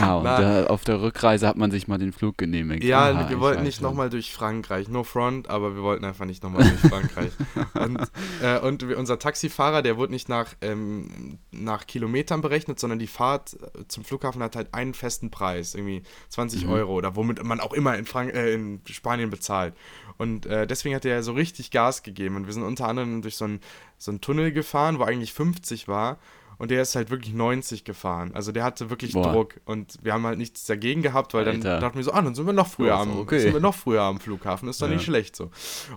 Ah, 0.00 0.16
und 0.16 0.24
da, 0.24 0.66
auf 0.66 0.84
der 0.84 1.00
Rückreise 1.00 1.46
hat 1.46 1.56
man 1.56 1.70
sich 1.70 1.88
mal 1.88 1.98
den 1.98 2.12
Flug 2.12 2.38
genehmigt. 2.38 2.84
Ja, 2.84 3.10
Aha, 3.10 3.28
wir 3.28 3.40
wollten 3.40 3.62
nicht 3.62 3.80
nochmal 3.80 4.10
durch 4.10 4.32
Frankreich. 4.32 4.88
No 4.88 5.04
front, 5.04 5.48
aber 5.48 5.74
wir 5.74 5.82
wollten 5.82 6.04
einfach 6.04 6.24
nicht 6.24 6.42
nochmal 6.42 6.68
durch 6.68 6.80
Frankreich. 6.92 7.32
und 7.74 8.00
äh, 8.42 8.58
und 8.58 8.82
unser 8.82 9.18
Taxifahrer, 9.18 9.82
der 9.82 9.96
wurde 9.96 10.12
nicht 10.12 10.28
nach, 10.28 10.54
ähm, 10.60 11.38
nach 11.50 11.86
Kilometern 11.86 12.40
berechnet, 12.40 12.78
sondern 12.80 12.98
die 12.98 13.06
Fahrt 13.06 13.54
äh, 13.54 13.86
zum 13.88 14.04
Flughafen 14.04 14.42
hat 14.42 14.56
halt 14.56 14.74
einen 14.74 14.94
festen 14.94 15.30
Preis, 15.30 15.74
irgendwie 15.74 16.02
20 16.28 16.64
Mhm. 16.64 16.70
Euro 16.72 16.94
oder 16.94 17.16
womit 17.16 17.42
man 17.44 17.60
auch 17.60 17.72
immer 17.72 17.96
in, 17.96 18.04
Frank 18.04 18.34
äh, 18.34 18.54
in 18.54 18.80
Spanien 18.90 19.30
bezahlt. 19.30 19.74
Und 20.16 20.46
äh, 20.46 20.66
deswegen 20.66 20.94
hat 20.94 21.04
er 21.04 21.22
so 21.22 21.32
richtig 21.32 21.70
Gas 21.70 22.02
gegeben. 22.02 22.36
Und 22.36 22.46
wir 22.46 22.52
sind 22.52 22.64
unter 22.64 22.88
anderem 22.88 23.22
durch 23.22 23.36
so 23.36 23.44
einen 23.44 23.60
so 23.98 24.10
einen 24.10 24.20
Tunnel 24.20 24.52
gefahren, 24.52 24.98
wo 24.98 25.04
eigentlich 25.04 25.32
50 25.32 25.88
war. 25.88 26.18
Und 26.58 26.70
der 26.72 26.82
ist 26.82 26.96
halt 26.96 27.10
wirklich 27.10 27.32
90 27.34 27.84
gefahren. 27.84 28.32
Also 28.34 28.50
der 28.52 28.64
hatte 28.64 28.90
wirklich 28.90 29.12
Boah. 29.12 29.32
Druck. 29.32 29.54
Und 29.64 29.96
wir 30.02 30.12
haben 30.12 30.26
halt 30.26 30.38
nichts 30.38 30.64
dagegen 30.66 31.02
gehabt, 31.02 31.32
weil 31.34 31.44
dann 31.44 31.56
Alter. 31.56 31.78
dachten 31.78 31.96
wir 31.98 32.04
so, 32.04 32.12
ah, 32.12 32.20
dann 32.20 32.34
sind 32.34 32.46
wir 32.46 32.52
noch 32.52 32.66
früher, 32.66 32.94
ist 32.94 33.00
am, 33.00 33.18
okay. 33.20 33.38
sind 33.38 33.52
wir 33.52 33.60
noch 33.60 33.74
früher 33.76 34.02
am 34.02 34.18
Flughafen. 34.18 34.68
Ist 34.68 34.82
doch 34.82 34.88
Ja. 34.88 34.94
nicht 34.94 35.04
schlecht 35.04 35.36
so. 35.36 35.50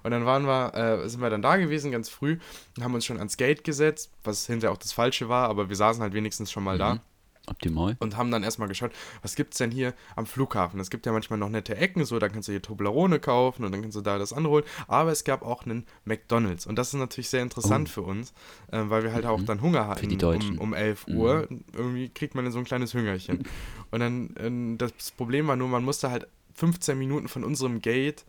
Und 0.04 0.12
dann 0.12 0.26
waren 0.26 0.46
wir, 0.46 0.74
äh, 1.04 1.10
sind 1.10 1.20
wir 1.22 1.30
dann 1.32 1.42
da 1.42 1.58
gewesen, 1.58 1.92
ganz 1.92 2.10
früh, 2.10 2.38
und 2.78 2.84
haben 2.84 2.94
uns 2.94 3.06
schon 3.06 3.18
ans 3.18 3.38
Gate 3.38 3.64
gesetzt, 3.64 4.12
was 4.24 4.46
hinterher 4.46 4.72
auch 4.72 4.78
das 4.78 4.92
Falsche 4.94 5.30
war, 5.30 5.50
aber 5.50 5.68
wir 5.70 5.76
saßen 5.76 6.02
halt 6.02 6.14
wenigstens 6.14 6.52
schon 6.52 6.64
mal 6.64 6.78
da 6.78 7.00
Optimal. 7.48 7.98
und 8.00 8.18
haben 8.18 8.30
dann 8.32 8.44
erstmal 8.44 8.68
geschaut, 8.68 8.92
was 9.24 9.36
gibt's 9.36 9.58
denn 9.58 9.72
hier 9.72 9.94
am 10.16 10.26
Flughafen? 10.26 10.80
Es 10.80 10.90
gibt 10.90 11.06
ja 11.06 11.12
manchmal 11.12 11.40
noch 11.40 11.50
nette 11.50 11.76
Ecken, 11.76 12.06
so, 12.06 12.20
dann 12.20 12.32
kannst 12.32 12.48
du 12.48 12.52
hier 12.54 12.62
Toblerone 12.62 13.20
kaufen 13.20 13.64
und 13.66 13.72
dann 13.72 13.82
kannst 13.82 13.98
du 13.98 14.02
da 14.02 14.18
das 14.20 14.32
andere 14.32 14.54
holen. 14.54 14.64
Aber 14.88 15.12
es 15.12 15.24
gab 15.24 15.42
auch 15.42 15.66
einen 15.66 15.86
McDonalds 16.06 16.66
und 16.68 16.76
das 16.78 16.90
ist 16.90 16.94
natürlich 17.00 17.30
sehr 17.30 17.42
interessant 17.42 17.90
für 17.90 18.04
uns, 18.04 18.32
äh, 18.72 18.82
weil 18.86 19.04
wir 19.04 19.12
halt 19.14 19.26
auch 19.26 19.42
dann 19.44 19.62
Hunger 19.62 19.88
hatten 19.88 20.02
Oh. 20.02 20.06
Mhm. 20.06 20.10
die 20.10 20.18
Deutschen. 20.18 20.54
Mhm. 20.56 20.62
um, 20.62 20.68
um 20.70 20.74
11 20.74 21.08
Uhr. 21.08 21.48
Irgendwie 21.74 22.10
kriegt 22.10 22.36
man 22.36 22.46
dann 22.46 22.52
so 22.54 22.60
ein 22.60 22.66
kleines 22.66 22.94
Hüngerchen. 22.94 23.44
und 23.92 24.00
dann, 24.00 24.36
ähm, 24.40 24.78
das 24.78 25.12
Problem 25.18 25.48
war 25.48 25.56
nur, 25.56 25.68
man 25.68 25.84
musste 25.84 26.12
halt 26.12 26.28
15 26.54 26.98
Minuten 26.98 27.28
von 27.28 27.44
unserem 27.44 27.82
Gate 27.82 28.24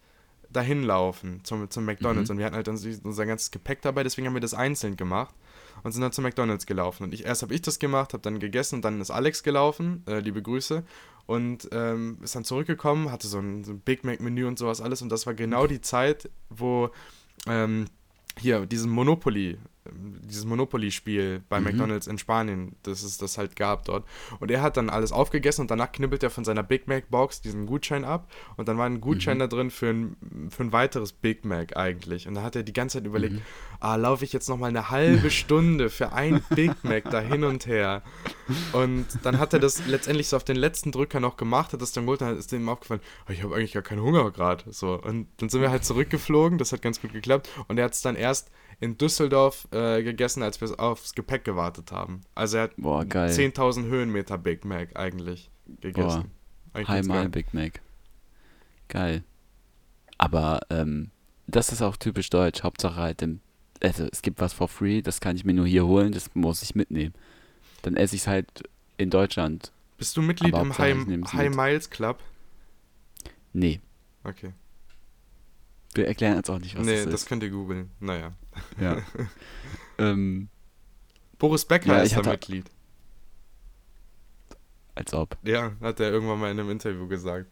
dahin 0.51 0.83
laufen 0.83 1.41
zum, 1.45 1.71
zum 1.71 1.85
McDonalds 1.87 2.29
Mhm. 2.29 2.35
und 2.35 2.39
wir 2.39 2.47
hatten 2.47 2.57
halt 2.57 2.67
dann 2.69 2.79
unser 3.05 3.27
ganzes 3.27 3.51
Gepäck 3.51 3.81
dabei, 3.83 4.03
deswegen 4.03 4.27
haben 4.27 4.35
wir 4.35 4.41
das 4.41 4.53
einzeln 4.55 4.97
gemacht 4.97 5.35
und 5.83 5.93
sind 5.93 6.03
dann 6.03 6.13
zum 6.13 6.25
McDonalds 6.25 6.67
gelaufen. 6.67 7.05
Und 7.05 7.15
ich, 7.15 7.25
erst 7.25 7.43
habe 7.43 7.55
ich 7.55 7.63
das 7.63 7.79
gemacht, 7.79 8.13
habe 8.13 8.23
dann 8.23 8.39
gegessen 8.39 8.77
und 8.77 8.85
dann 8.85 9.01
ist 9.01 9.11
Alex 9.11 9.43
gelaufen, 9.43 10.05
äh, 10.07 10.21
liebe 10.21 10.43
Grüße, 10.43 10.85
und 11.27 11.69
ähm, 11.73 12.19
ist 12.23 12.35
dann 12.35 12.45
zurückgekommen, 12.45 13.11
hatte 13.11 13.29
so 13.29 13.39
ein, 13.39 13.65
so 13.65 13.73
ein 13.73 13.81
Big 13.81 14.05
Mac-Menü 14.05 14.47
und 14.47 14.59
sowas 14.59 14.81
alles. 14.81 15.03
Und 15.03 15.11
das 15.11 15.27
war 15.27 15.35
genau 15.35 15.67
die 15.67 15.81
Zeit, 15.81 16.31
wo 16.51 16.91
ähm, 17.47 17.87
hier 18.39 18.67
diesen 18.67 18.91
Monopoly, 18.91 19.59
dieses 19.91 20.45
Monopoly-Spiel 20.45 21.43
bei 21.49 21.61
McDonalds 21.61 22.07
in 22.07 22.19
Spanien, 22.19 22.77
das 22.85 23.03
es 23.03 23.19
das 23.19 23.37
halt 23.37 23.57
gab 23.57 23.85
dort. 23.85 24.05
Und 24.39 24.51
er 24.51 24.63
hat 24.63 24.77
dann 24.77 24.91
alles 24.91 25.13
aufgegessen 25.13 25.63
und 25.63 25.71
danach 25.71 25.91
knibbelt 25.91 26.23
er 26.23 26.31
von 26.31 26.45
seiner 26.45 26.63
Big 26.63 26.87
Mac-Box 26.87 27.41
diesen 27.41 27.67
Gutschein 27.67 28.05
ab 28.05 28.31
und 28.57 28.69
dann 28.69 28.79
war 28.79 28.87
ein 28.87 29.01
Gutschein 29.01 29.39
da 29.39 29.47
drin 29.47 29.71
für 29.71 29.91
ein, 29.91 30.17
für 30.51 30.63
ein 30.63 30.73
weiteres 30.73 31.13
Big 31.13 31.45
Mac 31.45 31.77
eigentlich. 31.77 32.29
Und 32.29 32.35
da 32.35 32.43
hat 32.43 32.55
er 32.55 32.63
die 32.63 32.73
ganze 32.73 32.99
Zeit 32.99 33.07
überlegt, 33.07 33.41
ah, 33.81 33.97
laufe 33.97 34.25
ich 34.25 34.33
jetzt 34.33 34.49
nochmal 34.49 34.71
eine 34.71 34.91
halbe 34.91 35.31
Stunde 35.33 35.91
für 35.91 36.13
ein 36.13 36.43
Big 36.51 36.85
Mac 36.85 37.11
da 37.11 37.21
hin 37.21 37.43
und 37.45 37.67
her. 37.67 38.03
Und 38.73 39.07
dann 39.25 39.39
hat 39.39 39.53
er 39.53 39.59
das 39.59 39.87
letztendlich 39.87 40.29
so 40.29 40.37
auf 40.37 40.45
den 40.45 40.57
letzten 40.57 40.93
Drücker 40.93 41.19
noch 41.19 41.37
gemacht, 41.37 41.73
hat 41.73 41.83
das 41.83 41.93
dann 41.93 42.05
geholt, 42.05 42.21
dann 42.21 42.39
ist 42.39 42.53
ihm 42.53 42.69
aufgefallen, 42.69 43.01
oh, 43.29 43.33
ich 43.33 43.43
habe 43.43 43.57
eigentlich 43.57 43.73
gar 43.73 43.83
keinen 43.83 44.03
Hunger 44.03 44.31
gerade. 44.31 44.65
So. 44.73 45.01
Und 45.01 45.27
dann 45.39 45.49
sind 45.49 45.61
wir 45.61 45.71
halt 45.71 45.85
zurückgeflogen, 45.85 46.59
das 46.59 46.73
hat 46.73 46.83
ganz 46.83 47.01
gut 47.01 47.13
geklappt. 47.13 47.49
Und 47.69 47.79
er 47.79 47.87
hat 47.87 47.95
es 47.95 48.03
dann 48.03 48.15
erst 48.15 48.51
in 48.83 48.99
Düsseldorf 48.99 49.69
äh, 49.71 50.03
gegessen, 50.03 50.43
als 50.43 50.61
wir 50.61 50.79
aufs 50.81 51.15
Gepäck 51.15 51.45
gewartet 51.45 51.93
haben. 51.93 52.23
Also 52.35 52.57
er 52.57 52.65
hat 52.65 52.73
Boah, 52.77 53.05
geil. 53.05 53.31
10.000 53.31 53.85
Höhenmeter 53.85 54.39
Big 54.39 54.65
Mac 54.65 54.97
eigentlich 54.97 55.51
gegessen. 55.81 56.33
Geil. 56.75 57.29
Big 57.29 57.55
Mac. 57.55 57.81
Geil. 58.89 59.23
Aber 60.19 60.61
ähm, 60.69 61.11
das 61.47 61.71
ist 61.71 61.81
auch 61.81 61.97
typisch 61.97 62.29
deutsch. 62.29 62.65
Hauptsache 62.65 62.97
halt 62.97 63.23
im. 63.23 63.41
Also 63.81 64.09
es 64.11 64.21
gibt 64.21 64.41
was 64.41 64.53
for 64.53 64.67
free, 64.69 65.01
das 65.01 65.21
kann 65.21 65.37
ich 65.37 65.45
mir 65.45 65.55
nur 65.55 65.67
hier 65.67 65.87
holen, 65.87 66.13
das 66.13 66.35
muss 66.35 66.63
ich 66.63 66.75
mitnehmen. 66.75 67.15
Dann 67.83 67.97
esse 67.97 68.15
ich 68.17 68.23
es 68.23 68.27
halt 68.27 68.47
in 68.97 69.11
Deutschland. 69.11 69.73
Bist 69.97 70.17
du 70.17 70.23
Mitglied 70.23 70.57
im 70.57 70.77
High, 70.77 70.97
High. 71.33 71.55
Miles 71.55 71.91
Club? 71.91 72.21
Nee, 73.53 73.81
Okay. 74.25 74.53
Wir 75.95 76.07
erklären 76.07 76.37
jetzt 76.37 76.49
auch 76.51 76.59
nicht, 76.59 76.77
was 76.79 76.87
nee, 76.87 76.97
das 76.97 77.05
das 77.07 77.15
ist. 77.23 77.27
könnt 77.29 77.43
ihr 77.43 77.51
googeln. 77.51 77.91
Naja. 78.01 78.33
Ja. 78.81 78.99
ähm, 79.99 80.49
Boris 81.39 81.65
Becker 81.65 81.97
Ja, 81.97 82.03
ist 82.03 82.17
da 82.17 82.23
Mitglied. 82.31 82.71
als 84.95 85.13
ob. 85.15 85.37
Ja, 85.43 85.73
hat 85.81 86.01
er 86.01 86.11
irgendwann 86.11 86.39
mal 86.41 86.51
in 86.51 86.61
einem 86.61 86.71
Interview 86.71 87.07
gesagt. 87.09 87.51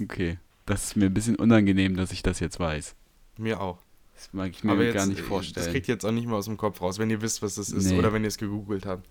Okay. 0.00 0.38
Das 0.66 0.84
ist 0.84 0.96
mir 0.96 1.06
ein 1.06 1.14
bisschen 1.14 1.36
unangenehm, 1.36 1.96
dass 1.96 2.12
ich 2.12 2.22
das 2.22 2.40
jetzt 2.40 2.58
weiß. 2.60 2.94
Mir 3.38 3.60
auch. 3.60 3.78
Das 4.14 4.32
mag 4.32 4.50
ich 4.50 4.62
mir 4.62 4.74
jetzt, 4.84 4.94
gar 4.94 5.06
nicht 5.06 5.18
äh, 5.18 5.20
Das 5.22 5.28
vorstellen. 5.28 5.70
kriegt 5.72 5.88
ihr 5.88 5.94
jetzt 5.94 6.04
auch 6.04 6.12
nicht 6.12 6.26
mal 6.26 6.36
aus 6.36 6.44
dem 6.44 6.56
Kopf 6.56 6.80
raus, 6.80 6.98
wenn 6.98 7.10
ihr 7.10 7.20
wisst, 7.22 7.42
was 7.42 7.56
das 7.56 7.70
ist 7.70 7.86
Nee. 7.90 7.98
oder 7.98 8.12
wenn 8.12 8.22
ihr 8.22 8.28
es 8.28 8.38
gegoogelt 8.38 8.86
habt. 8.86 9.08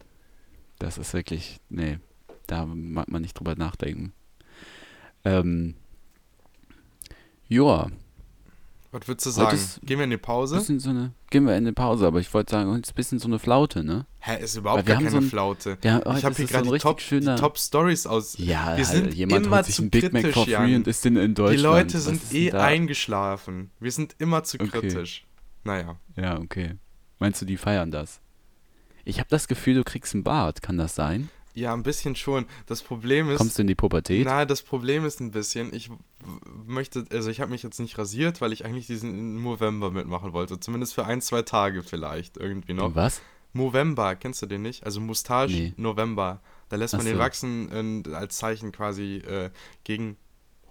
Das 0.80 0.98
ist 0.98 1.14
wirklich, 1.14 1.60
nee, 1.70 2.00
da 2.48 2.66
mag 2.66 3.10
man 3.10 3.22
nicht 3.22 3.34
drüber 3.34 3.56
nachdenken. 3.56 4.14
Ähm, 5.26 5.76
joa, 7.48 7.92
Was 8.94 9.08
würdest 9.08 9.26
du 9.26 9.30
sagen? 9.30 9.58
Gehen 9.84 10.00
wir 10.00 10.04
in 10.04 10.10
die 10.10 10.18
Pause? 10.18 10.60
so 10.60 10.90
eine, 10.90 11.14
gehen 11.30 11.46
wir 11.46 11.54
in 11.56 11.64
eine 11.64 11.72
Pause, 11.72 12.06
aber 12.08 12.20
ich 12.20 12.34
wollte 12.34 12.52
sagen, 12.52 12.70
heute 12.72 12.82
ist 12.82 12.92
ein 12.92 12.96
bisschen 12.96 13.20
so 13.20 13.28
eine 13.28 13.40
Flaute, 13.40 13.86
ne? 13.86 14.06
Hä, 14.20 14.44
ist 14.44 14.58
überhaupt 14.58 14.86
gar 14.86 14.98
keine 14.98 15.10
so 15.12 15.18
ein- 15.18 15.24
Flaute. 15.24 15.78
Ja, 15.82 16.00
ich 16.00 16.26
habe 16.26 16.36
hier 16.36 16.44
es 16.46 16.52
so 16.52 16.58
gerade 16.58 16.68
ein 16.70 16.74
die 16.74 16.80
Top, 16.80 16.98
die 16.98 17.04
schöner- 17.04 17.38
Top 17.38 17.58
Stories 17.58 18.06
aus. 18.06 18.38
Ja, 18.38 18.76
wir 18.76 18.84
sind 18.84 19.14
jemand 19.14 19.46
immer 19.46 19.56
holt 19.58 19.66
sich 19.66 19.76
zu 19.76 19.84
einen 19.84 19.92
Big 19.92 20.12
Mac 20.12 20.28
for 20.34 20.46
free 20.46 20.76
und 20.76 20.88
ist 20.88 21.06
in, 21.06 21.16
in 21.16 21.34
Deutschland. 21.34 21.58
Die 21.60 21.64
Leute 21.64 21.94
Was 21.96 22.04
sind 22.06 22.34
eh 22.34 22.50
da? 22.50 22.64
eingeschlafen. 22.66 23.72
Wir 23.80 23.92
sind 23.92 24.16
immer 24.20 24.44
zu 24.44 24.60
Okay. 24.60 24.68
kritisch. 24.70 25.26
Naja. 25.64 25.96
Ja, 26.18 26.38
okay. 26.40 26.76
Meinst 27.20 27.42
du, 27.42 27.46
die 27.46 27.58
feiern 27.58 27.92
das? 27.92 28.20
Ich 29.06 29.20
habe 29.20 29.30
das 29.30 29.48
Gefühl, 29.48 29.76
du 29.76 29.84
kriegst 29.86 30.14
einen 30.14 30.24
Bart, 30.24 30.62
kann 30.62 30.78
das 30.78 30.96
sein? 30.96 31.30
Ja, 31.54 31.74
ein 31.74 31.84
bisschen 31.84 32.16
schon. 32.16 32.46
Das 32.66 32.82
Problem 32.82 33.30
ist. 33.30 33.38
Kommst 33.38 33.58
du 33.58 33.62
in 33.62 33.68
die 33.68 33.76
Pubertät? 33.76 34.26
Na, 34.26 34.46
das 34.46 34.62
Problem 34.62 35.06
ist 35.06 35.20
ein 35.20 35.32
bisschen, 35.32 35.74
ich 35.74 35.90
möchte, 36.66 37.06
also 37.12 37.30
ich 37.30 37.42
habe 37.42 37.52
mich 37.52 37.64
jetzt 37.64 37.80
nicht 37.80 37.98
rasiert, 37.98 38.40
weil 38.42 38.54
ich 38.54 38.64
eigentlich 38.66 38.88
diesen 38.88 39.42
November 39.44 39.92
mitmachen 39.92 40.34
wollte. 40.34 40.60
Zumindest 40.60 40.94
für 40.94 41.06
ein, 41.06 41.22
zwei 41.22 41.42
Tage 41.42 41.84
vielleicht 41.84 42.38
irgendwie 42.38 42.74
noch. 42.74 42.96
Was? 42.96 43.22
Movember, 43.54 44.16
kennst 44.16 44.42
du 44.42 44.46
den 44.46 44.62
nicht? 44.62 44.86
Also 44.86 45.02
Mustache 45.02 45.52
Nee. 45.52 45.74
November. 45.78 46.42
Da 46.70 46.78
lässt 46.78 46.94
man 46.94 47.02
Ach 47.02 47.06
den 47.06 47.16
so. 47.16 47.20
wachsen 47.20 47.68
und 47.68 48.08
als 48.14 48.38
Zeichen 48.38 48.72
quasi 48.72 49.18
äh, 49.18 49.50
gegen 49.84 50.16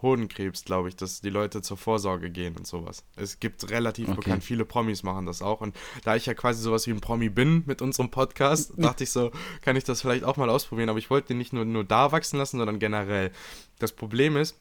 Hodenkrebs, 0.02 0.64
glaube 0.64 0.88
ich, 0.88 0.96
dass 0.96 1.20
die 1.20 1.30
Leute 1.30 1.62
zur 1.62 1.76
Vorsorge 1.76 2.30
gehen 2.30 2.56
und 2.56 2.66
sowas. 2.66 3.04
Es 3.16 3.40
gibt 3.40 3.70
relativ 3.70 4.08
Okay. 4.08 4.16
bekannt, 4.16 4.44
viele 4.44 4.64
Promis 4.64 5.02
machen 5.02 5.26
das 5.26 5.42
auch. 5.42 5.60
Und 5.60 5.76
da 6.04 6.16
ich 6.16 6.26
ja 6.26 6.34
quasi 6.34 6.62
sowas 6.62 6.86
wie 6.86 6.90
ein 6.92 7.00
Promi 7.00 7.28
bin 7.28 7.62
mit 7.66 7.82
unserem 7.82 8.10
Podcast, 8.10 8.72
dachte 8.76 9.04
ich 9.04 9.10
so, 9.10 9.30
kann 9.62 9.76
ich 9.76 9.84
das 9.84 10.00
vielleicht 10.02 10.24
auch 10.24 10.36
mal 10.36 10.50
ausprobieren. 10.50 10.88
Aber 10.88 10.98
ich 10.98 11.10
wollte 11.10 11.28
den 11.28 11.38
nicht 11.38 11.52
nur, 11.52 11.64
nur 11.64 11.84
da 11.84 12.12
wachsen 12.12 12.38
lassen, 12.38 12.58
sondern 12.58 12.78
generell. 12.78 13.30
Das 13.78 13.92
Problem 13.92 14.36
ist, 14.36 14.56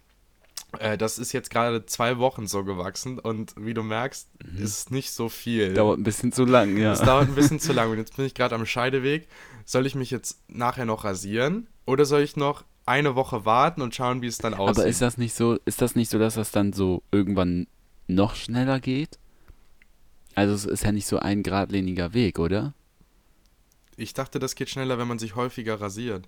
äh, 0.78 0.98
das 0.98 1.18
ist 1.18 1.32
jetzt 1.32 1.50
gerade 1.50 1.86
zwei 1.86 2.18
Wochen 2.20 2.46
so 2.46 2.64
gewachsen 2.64 3.18
und 3.18 3.54
wie 3.58 3.74
du 3.74 3.82
merkst, 3.82 4.28
ist 4.60 4.92
nicht 4.92 5.12
so 5.12 5.30
viel. 5.30 5.72
Mhm. 5.72 5.76
Dauert 5.76 6.00
ein 6.00 6.04
bisschen 6.04 6.32
zu 6.32 6.46
lang, 6.46 6.78
ja. 6.78 6.94
Es 6.94 7.00
dauert 7.02 7.28
ein 7.28 7.36
bisschen 7.36 7.60
zu 7.60 7.74
lang 7.74 7.90
und 7.92 7.98
jetzt 7.98 8.16
bin 8.18 8.26
ich 8.26 8.34
gerade 8.36 8.56
am 8.56 8.66
Scheideweg. 8.66 9.28
Soll 9.66 9.86
ich 9.86 9.96
mich 9.96 10.12
jetzt 10.12 10.40
nachher 10.48 10.86
noch 10.86 11.04
rasieren 11.06 11.68
oder 11.86 12.06
soll 12.06 12.22
ich 12.22 12.36
noch 12.36 12.64
eine 12.90 13.16
Woche 13.16 13.46
warten 13.46 13.82
und 13.82 13.96
schauen, 13.96 14.22
wie 14.22 14.28
es 14.28 14.40
dann 14.40 14.54
aussieht? 14.54 14.80
Aber 14.80 14.88
ist 14.88 15.02
das 15.02 15.18
nicht 15.18 15.34
so, 15.34 15.58
ist 15.66 15.82
das 15.82 15.96
nicht 15.96 16.10
so, 16.10 16.20
dass 16.20 16.36
das 16.36 16.52
dann 16.52 16.74
so 16.74 17.04
irgendwann 17.12 17.68
noch 18.08 18.36
schneller 18.36 18.80
geht? 18.80 19.18
Also 20.36 20.54
es 20.54 20.66
ist 20.66 20.84
ja 20.84 20.92
nicht 20.92 21.08
so 21.08 21.20
ein 21.20 21.44
geradliniger 21.44 22.14
Weg, 22.14 22.40
oder? 22.40 22.74
ich 24.00 24.14
dachte, 24.14 24.40
das 24.40 24.56
geht 24.56 24.70
schneller, 24.70 24.98
wenn 24.98 25.08
man 25.08 25.20
sich 25.20 25.36
häufiger 25.36 25.80
rasiert. 25.80 26.28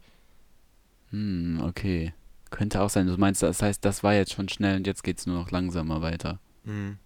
Hm, 1.09 1.61
okay. 1.63 2.13
Könnte 2.49 2.81
auch 2.81 2.89
sein. 2.89 3.07
Du 3.07 3.17
meinst, 3.17 3.41
das 3.41 3.61
heißt, 3.61 3.83
das 3.85 4.03
war 4.03 4.13
jetzt 4.13 4.33
schon 4.33 4.49
schnell 4.49 4.77
und 4.77 4.87
jetzt 4.87 5.03
geht's 5.03 5.25
nur 5.25 5.37
noch 5.37 5.51
langsamer 5.51 6.01
weiter. 6.01 6.39
Hm. 6.65 6.97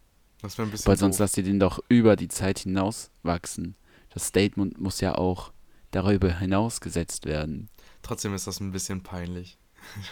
Das 0.41 0.57
wäre 0.57 0.67
ein 0.67 0.71
bisschen 0.71 0.88
Weil 0.88 0.97
sonst 0.97 1.19
lasst 1.19 1.38
ihr 1.38 1.43
den 1.43 1.59
doch 1.59 1.79
über 1.88 2.15
die 2.15 2.27
Zeit 2.27 2.59
hinaus 2.59 3.12
wachsen. 3.24 3.75
Das 4.09 4.27
Statement 4.27 4.79
muss 4.79 5.01
ja 5.01 5.15
auch 5.15 5.51
darüber 5.91 6.39
hinaus 6.39 6.81
gesetzt 6.81 7.25
werden. 7.25 7.69
Trotzdem 8.05 8.33
ist 8.35 8.45
das 8.47 8.59
ein 8.59 8.71
bisschen 8.71 9.01
peinlich. 9.01 9.57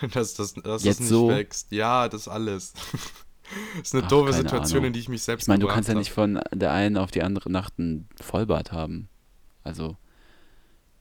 dass 0.14 0.34
das, 0.34 0.54
dass 0.54 0.64
das 0.64 0.84
Jetzt 0.84 1.00
nicht 1.00 1.10
so? 1.10 1.30
wächst. 1.30 1.72
Ja, 1.72 2.10
das 2.10 2.28
alles. 2.28 2.74
das 2.74 3.82
ist 3.84 3.96
eine 3.96 4.04
Ach, 4.04 4.08
doofe 4.08 4.34
Situation, 4.34 4.78
Ahnung. 4.80 4.88
in 4.88 4.94
die 4.94 5.00
ich 5.00 5.10
mich 5.10 5.22
selbst 5.24 5.44
Ich 5.44 5.48
meine, 5.48 5.60
du 5.62 5.68
kannst 5.68 5.90
ja 5.90 5.96
nicht 5.96 6.12
von 6.12 6.40
der 6.52 6.72
einen 6.72 6.98
auf 6.98 7.12
die 7.12 7.22
andere 7.24 7.52
Nacht 7.52 7.78
ein 7.80 8.08
Vollbart 8.20 8.72
haben. 8.72 9.10
Also 9.64 9.98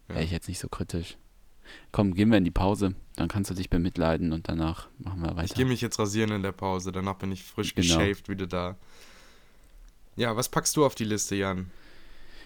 Ja. 0.08 0.14
wäre 0.16 0.24
ich 0.24 0.30
jetzt 0.30 0.48
nicht 0.48 0.58
so 0.58 0.68
kritisch. 0.68 1.16
Komm, 1.92 2.14
gehen 2.14 2.30
wir 2.30 2.36
in 2.38 2.44
die 2.44 2.50
Pause, 2.50 2.94
dann 3.16 3.28
kannst 3.28 3.50
du 3.50 3.54
dich 3.54 3.70
bemitleiden 3.70 4.32
und 4.32 4.48
danach 4.48 4.88
machen 4.98 5.22
wir 5.22 5.30
weiter. 5.36 5.44
Ich 5.44 5.54
gehe 5.54 5.64
mich 5.64 5.80
jetzt 5.80 5.98
rasieren 5.98 6.30
in 6.32 6.42
der 6.42 6.52
Pause, 6.52 6.92
danach 6.92 7.14
bin 7.16 7.32
ich 7.32 7.42
frisch 7.44 7.74
Genau. 7.74 7.96
geschaved 7.96 8.28
wieder 8.28 8.46
da. 8.46 8.76
Ja, 10.16 10.36
was 10.36 10.48
packst 10.50 10.76
du 10.76 10.84
auf 10.84 10.94
die 10.94 11.04
Liste, 11.04 11.34
Jan? 11.36 11.70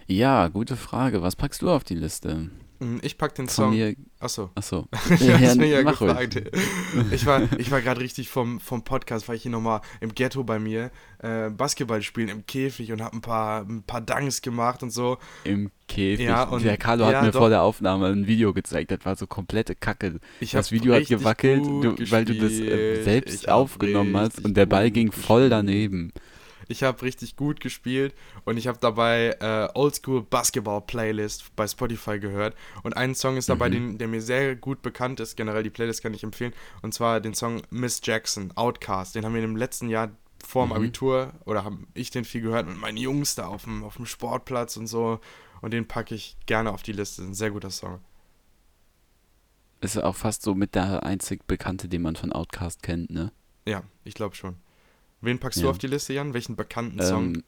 Ja, 0.06 0.46
gute 0.48 0.76
Frage. 0.76 1.22
Was 1.22 1.34
packst 1.34 1.62
du 1.62 1.70
auf 1.70 1.82
die 1.82 1.96
Liste? 1.96 2.50
Mm, 2.78 2.98
Ich 3.02 3.16
pack 3.18 3.34
den 3.34 3.48
Von 3.48 3.64
Song. 3.66 3.70
mir. 3.74 3.94
Achso. 4.20 4.50
Achso. 4.54 4.86
Ja, 5.20 5.54
mich 5.54 5.70
ja 5.70 5.82
mach 5.82 6.00
ruhig. 6.00 6.30
gefragt. 6.30 6.52
Ich 7.12 7.26
war, 7.26 7.42
ich 7.58 7.70
war 7.70 7.80
gerade 7.82 8.00
richtig 8.00 8.28
vom, 8.28 8.60
vom 8.60 8.82
Podcast, 8.84 9.28
war 9.28 9.34
ich 9.34 9.42
hier 9.42 9.50
nochmal 9.50 9.80
im 10.00 10.14
Ghetto 10.14 10.42
bei 10.44 10.58
mir, 10.58 10.90
äh, 11.18 11.50
Basketball 11.50 12.02
spielen 12.02 12.28
im 12.28 12.46
Käfig 12.46 12.92
und 12.92 13.02
hab 13.02 13.12
ein 13.12 13.20
paar, 13.20 13.62
ein 13.62 13.82
paar 13.82 14.00
Dunks 14.00 14.42
gemacht 14.42 14.82
und 14.82 14.90
so. 14.90 15.18
Im 15.44 15.70
Käfig. 15.88 16.26
Ja, 16.26 16.44
und- 16.44 16.64
der 16.64 16.76
Carlo 16.76 17.04
hat 17.06 17.12
ja, 17.12 17.22
mir 17.22 17.30
doch. 17.32 17.40
vor 17.40 17.48
der 17.50 17.62
Aufnahme 17.62 18.06
ein 18.08 18.26
Video 18.26 18.52
gezeigt. 18.52 18.90
Das 18.90 19.00
war 19.04 19.16
so 19.16 19.26
komplette 19.26 19.74
Kacke. 19.74 20.18
Das 20.52 20.72
Video 20.72 20.94
hat 20.94 21.06
gewackelt, 21.06 21.64
du, 21.64 21.94
weil 22.10 22.24
du 22.24 22.34
das 22.34 22.52
äh, 22.52 23.02
selbst 23.02 23.48
aufgenommen 23.48 24.16
hast 24.16 24.44
und 24.44 24.56
der 24.56 24.66
Ball 24.66 24.90
ging 24.90 25.12
voll 25.12 25.48
gespielt. 25.50 26.12
Ich 26.68 26.82
habe 26.82 27.00
richtig 27.02 27.36
gut 27.36 27.60
gespielt 27.60 28.14
und 28.44 28.56
ich 28.56 28.66
habe 28.66 28.78
dabei 28.80 29.36
äh, 29.40 29.68
Oldschool 29.74 30.22
Basketball 30.22 30.80
Playlist 30.80 31.54
bei 31.56 31.66
Spotify 31.68 32.18
gehört. 32.18 32.56
Und 32.82 32.96
ein 32.96 33.14
Song 33.14 33.36
ist 33.36 33.48
Mhm. 33.48 33.52
dabei, 33.52 33.68
den, 33.70 33.98
der 33.98 34.08
mir 34.08 34.20
sehr 34.22 34.56
gut 34.56 34.82
bekannt 34.82 35.20
ist. 35.20 35.36
Generell 35.36 35.62
die 35.62 35.70
Playlist 35.70 36.02
kann 36.02 36.14
ich 36.14 36.24
empfehlen. 36.24 36.52
Und 36.82 36.92
zwar 36.94 37.20
den 37.20 37.34
Song 37.34 37.62
Miss 37.70 38.00
Jackson, 38.02 38.52
Outcast. 38.56 39.14
Den 39.14 39.24
haben 39.24 39.34
wir 39.34 39.42
im 39.44 39.56
letzten 39.56 39.88
Jahr 39.88 40.10
vor 40.44 40.66
Mhm. 40.66 40.70
dem 40.70 40.76
Abitur 40.76 41.32
oder 41.44 41.64
haben 41.64 41.86
ich 41.94 42.10
den 42.10 42.24
viel 42.24 42.40
gehört 42.42 42.66
mit 42.66 42.78
meinen 42.78 42.96
Jungs 42.98 43.34
da 43.34 43.46
auf 43.46 43.64
dem, 43.64 43.84
auf 43.84 43.96
dem 43.96 44.06
Sportplatz 44.06 44.76
und 44.76 44.86
so. 44.86 45.20
Und 45.62 45.72
den 45.72 45.88
packe 45.88 46.14
ich 46.14 46.36
gerne 46.46 46.70
auf 46.72 46.82
die 46.82 46.92
Liste. 46.92 47.22
Ein 47.22 47.34
sehr 47.34 47.50
guter 47.50 47.70
Song. 47.70 48.00
Ist 49.80 49.98
auch 49.98 50.16
fast 50.16 50.42
so 50.42 50.54
mit 50.54 50.74
der 50.74 51.02
einzig 51.04 51.46
bekannte, 51.46 51.88
den 51.88 52.02
man 52.02 52.16
von 52.16 52.32
Outcast 52.32 52.82
kennt, 52.82 53.10
ne? 53.10 53.30
Ja, 53.66 53.82
ich 54.04 54.14
glaube 54.14 54.34
schon. 54.34 54.56
Wen 55.20 55.38
packst 55.38 55.58
du 55.60 55.64
Ja. 55.64 55.70
auf 55.70 55.78
die 55.78 55.86
Liste, 55.86 56.12
Jan? 56.12 56.34
Welchen 56.34 56.56
bekannten 56.56 57.00
Song? 57.02 57.34
Ähm, 57.36 57.44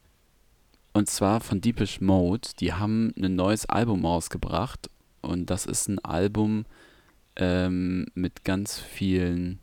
und 0.95 1.09
zwar 1.09 1.41
von 1.41 1.61
Deepish 1.61 2.01
Mode. 2.01 2.49
Die 2.61 2.73
haben 2.73 3.13
ein 3.17 3.37
neues 3.37 3.67
Album 3.67 4.05
rausgebracht. 4.05 4.91
Und 5.21 5.51
das 5.51 5.67
ist 5.67 5.89
ein 5.89 5.99
Album 6.01 6.65
ähm, 7.37 8.07
mit 8.15 8.45
ganz 8.45 8.79
vielen, 8.79 9.59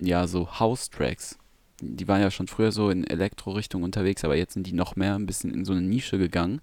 ja, 0.00 0.26
so 0.26 0.58
House-Tracks. 0.58 1.38
Die 1.80 2.06
waren 2.08 2.20
ja 2.20 2.30
schon 2.30 2.46
früher 2.46 2.72
so 2.72 2.90
in 2.90 3.04
Elektro-Richtung 3.04 3.82
unterwegs, 3.82 4.24
aber 4.24 4.36
jetzt 4.36 4.54
sind 4.54 4.66
die 4.66 4.72
noch 4.72 4.94
mehr 4.96 5.14
ein 5.16 5.26
bisschen 5.26 5.52
in 5.52 5.64
so 5.64 5.72
eine 5.72 5.82
Nische 5.82 6.18
gegangen. 6.18 6.60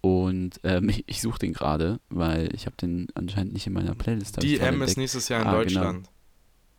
Und 0.00 0.60
ähm, 0.64 0.88
ich, 0.88 1.04
ich 1.08 1.20
suche 1.20 1.38
den 1.40 1.52
gerade, 1.52 2.00
weil 2.08 2.54
ich 2.54 2.66
habe 2.66 2.76
den 2.76 3.08
anscheinend 3.14 3.52
nicht 3.52 3.66
in 3.66 3.72
meiner 3.72 3.94
Playlist. 3.94 4.42
Die 4.42 4.58
M 4.58 4.82
ist 4.82 4.96
nächstes 4.96 5.28
Jahr 5.28 5.42
in 5.42 5.46
Ah, 5.46 5.50
genau. 5.50 5.62
Deutschland. 5.64 6.08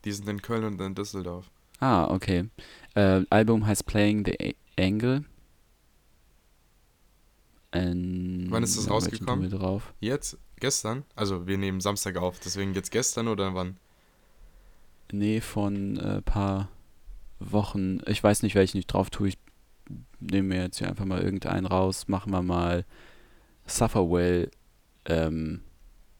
Die 0.06 0.12
sind 0.12 0.28
in 0.28 0.42
Köln 0.42 0.64
und 0.66 0.82
in 0.82 0.96
Düsseldorf. 0.96 1.50
Ah, 1.80 2.06
okay. 2.10 2.46
Äh, 2.96 3.24
Album 3.30 3.66
heißt 3.66 3.86
Playing 3.86 4.26
the 4.26 4.56
Angle. 4.78 5.24
Ähm, 7.72 8.48
Wann 8.50 8.64
ist 8.64 8.78
das 8.78 8.90
rausgekommen? 8.90 9.50
drauf? 9.50 9.94
Jetzt? 10.00 10.38
Gestern? 10.60 11.04
Also 11.16 11.48
wir 11.48 11.58
nehmen 11.58 11.82
Samstag 11.82 12.18
auf, 12.18 12.40
deswegen 12.40 12.74
jetzt 12.74 12.92
gestern 12.92 13.28
oder 13.28 13.54
wann? 13.56 13.78
Nee, 15.12 15.42
von 15.42 15.98
äh, 15.98 16.22
paar 16.22 16.70
Wochen. 17.40 18.00
Ich 18.06 18.24
weiß 18.24 18.44
nicht, 18.44 18.56
welchen 18.56 18.78
ich 18.78 18.88
drauf 18.88 19.10
tue. 19.10 19.30
Ich 19.30 19.38
nehme 20.20 20.50
mir 20.50 20.64
jetzt 20.64 20.78
hier 20.78 20.88
einfach 20.88 21.06
mal 21.06 21.22
irgendeinen 21.22 21.66
raus. 21.66 22.08
Machen 22.08 22.32
wir 22.32 22.42
mal 22.42 22.86
Sufferwell. 23.66 24.50
Ähm, 25.06 25.62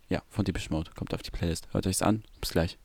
ja, 0.10 0.22
von 0.30 0.44
Deepish 0.46 0.70
Mode. 0.70 0.92
Kommt 0.96 1.14
auf 1.14 1.24
die 1.24 1.32
Playlist. 1.32 1.68
Hört 1.72 1.88
euch's 1.88 2.02
an. 2.02 2.24
Bis 2.42 2.52
gleich. 2.52 2.78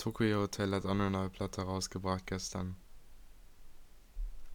Tokyo 0.00 0.40
Hotel 0.40 0.72
hat 0.74 0.86
auch 0.86 0.90
eine 0.90 1.10
neue 1.10 1.28
Platte 1.28 1.60
rausgebracht 1.62 2.26
gestern. 2.26 2.76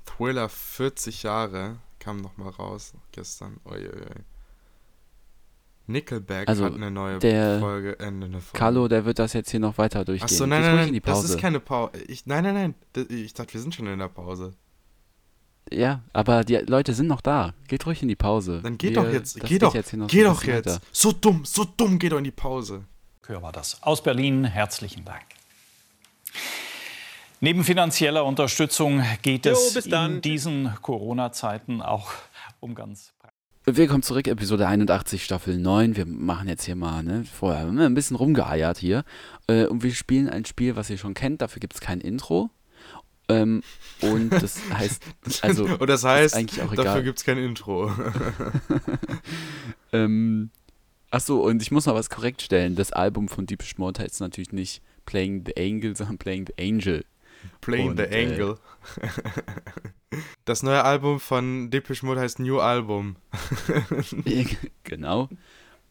Thriller 0.06 0.50
40 0.50 1.24
Jahre 1.24 1.78
kam 2.00 2.22
nochmal 2.22 2.50
raus 2.50 2.94
gestern. 3.12 3.60
Uiuiui. 3.66 4.24
Nickelback 5.88 6.48
Also, 6.50 6.66
hat 6.66 6.74
eine 6.74 6.90
neue 6.90 7.20
der 7.20 7.60
Folge. 7.60 8.00
Äh, 8.00 8.08
eine 8.08 8.42
Folge. 8.42 8.58
Carlo, 8.58 8.88
der 8.88 9.06
wird 9.06 9.20
das 9.20 9.34
jetzt 9.34 9.52
hier 9.52 9.60
noch 9.60 9.78
weiter 9.78 10.04
durchgehen. 10.04 10.25
Achso, 10.25 10.48
nein, 10.48 10.64
Geht 10.64 10.74
nein, 10.74 10.92
nein, 10.94 11.02
das 11.04 11.24
ist 11.25 11.38
keine 11.40 11.60
Pause. 11.60 11.92
Ich, 12.08 12.25
nein, 12.25 12.44
nein, 12.44 12.74
nein. 12.96 13.06
Ich 13.10 13.34
dachte, 13.36 13.54
wir 13.54 13.62
sind 13.62 13.75
schon 13.75 13.86
in 13.86 14.00
der 14.00 14.08
Pause. 14.08 14.54
Ja, 15.72 16.02
aber 16.14 16.44
die 16.44 16.56
Leute 16.58 16.94
sind 16.94 17.06
noch 17.08 17.22
da. 17.22 17.54
Geht 17.68 17.86
ruhig 17.86 18.02
in 18.02 18.08
die 18.08 18.16
Pause. 18.16 18.62
Dann 18.64 18.78
geht 18.80 18.96
Wir- 18.96 19.04
doch 19.04 19.12
jetzt. 19.12 19.40
geht 19.42 19.62
doch. 19.62 19.75
jetzt 19.75 19.92
hier 19.92 20.00
noch 20.00 20.08
Geh 20.08 20.22
so 20.24 20.30
ein 20.30 20.34
doch 20.34 20.44
jetzt. 20.44 20.66
weiter. 20.68 20.82
So 20.92 21.12
dumm, 21.12 21.46
so 21.46 21.66
dumm, 21.66 22.00
geh 22.00 22.10
doch 22.10 22.18
in 22.18 22.24
die 22.24 22.32
Pause. 22.32 22.86
Kör 23.22 23.42
war 23.44 23.52
das. 23.52 23.82
Aus 23.84 24.02
Berlin 24.02 24.44
herzlichen 24.46 25.06
Dank. 25.06 25.24
Neben 27.42 27.63
finanzieller 27.63 28.25
Unterstützung 28.25 29.04
geht 29.22 29.46
Jo, 29.46 29.51
es 29.51 29.75
in 29.86 30.22
diesen 30.22 30.74
Corona-Zeiten 30.82 31.82
auch 31.82 32.12
um 32.60 32.75
ganz 32.75 33.15
Willkommen 33.68 34.04
zurück, 34.04 34.27
Episode 34.27 34.68
81, 34.68 35.24
Staffel 35.24 35.58
9. 35.58 35.96
Wir 35.96 36.06
machen 36.06 36.48
jetzt 36.48 36.65
hier 36.65 36.75
mal, 36.75 37.01
ne, 37.01 37.24
vorher 37.25 37.62
haben 37.62 37.80
wir 37.80 37.88
ein 37.88 37.96
bisschen 37.96 38.15
rumgeeiert 38.15 38.77
hier. 38.77 39.04
Äh, 39.48 39.65
und 39.65 39.82
wir 39.82 39.91
spielen 39.95 40.30
ein 40.30 40.45
Spiel, 40.45 40.76
was 40.76 40.91
ihr 40.91 41.00
schon 41.00 41.15
kennt, 41.15 41.41
dafür 41.41 41.60
gibt 41.60 41.74
es 41.74 41.82
kein 41.82 42.00
Intro. 42.00 42.52
Ähm, 43.28 43.63
und 44.02 44.30
das 44.30 44.60
heißt, 44.71 45.02
also, 45.41 45.65
und 45.65 45.88
das 45.88 46.02
ist 46.02 46.06
heißt, 46.06 46.36
eigentlich 46.36 46.62
auch 46.62 46.76
dafür 46.76 46.91
egal. 46.91 47.04
gibt 47.04 47.17
es 47.17 47.26
kein 47.26 47.39
Intro. 47.39 47.91
ähm, 49.91 50.52
achso, 51.10 51.39
und 51.39 51.60
ich 51.63 51.71
muss 51.71 51.88
noch 51.88 51.95
was 51.95 52.12
korrekt 52.12 52.43
stellen. 52.43 52.76
Das 52.76 52.91
Album 52.91 53.30
von 53.30 53.48
Deepish 53.48 53.80
Mode 53.80 54.04
heißt 54.04 54.21
natürlich 54.21 54.52
nicht 54.52 54.84
Playing 55.06 55.44
the 55.46 55.54
Angel, 55.58 55.96
sondern 55.96 56.18
Playing 56.18 56.48
the 56.48 56.63
Angel. 56.63 57.06
Playing 57.62 57.89
Und, 57.89 57.98
the 57.98 58.04
äh, 58.04 58.26
Angle. 58.26 58.58
das 60.46 60.63
neue 60.63 60.84
Album 60.84 61.20
von 61.20 61.70
Depeche 61.70 62.06
Mode 62.06 62.20
heißt 62.22 62.39
New 62.39 62.60
Album. 62.60 63.15
genau. 64.84 65.30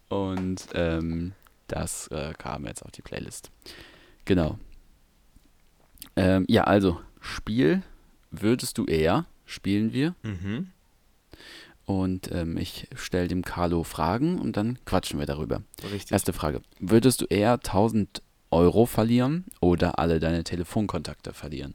Und 0.08 0.66
ähm, 0.74 1.32
das 1.68 2.08
äh, 2.08 2.32
kam 2.36 2.66
jetzt 2.66 2.84
auf 2.84 2.90
die 2.90 3.02
Playlist. 3.02 3.50
Genau. 4.24 4.58
Ähm, 6.16 6.44
ja, 6.48 6.64
also, 6.64 7.00
Spiel 7.20 7.82
würdest 8.30 8.78
du 8.78 8.84
eher, 8.84 9.26
spielen 9.46 9.92
wir. 9.92 10.14
Mhm. 10.22 10.70
Und 11.86 12.30
ähm, 12.32 12.56
ich 12.56 12.88
stelle 12.94 13.28
dem 13.28 13.42
Carlo 13.42 13.82
Fragen 13.82 14.38
und 14.38 14.56
dann 14.56 14.78
quatschen 14.86 15.18
wir 15.18 15.26
darüber. 15.26 15.62
Richtig. 15.82 16.12
Erste 16.12 16.32
Frage. 16.32 16.62
Würdest 16.78 17.20
du 17.20 17.26
eher 17.26 17.52
1000 17.52 18.22
Euro 18.54 18.86
verlieren 18.86 19.44
oder 19.60 19.98
alle 19.98 20.20
deine 20.20 20.44
Telefonkontakte 20.44 21.32
verlieren? 21.34 21.74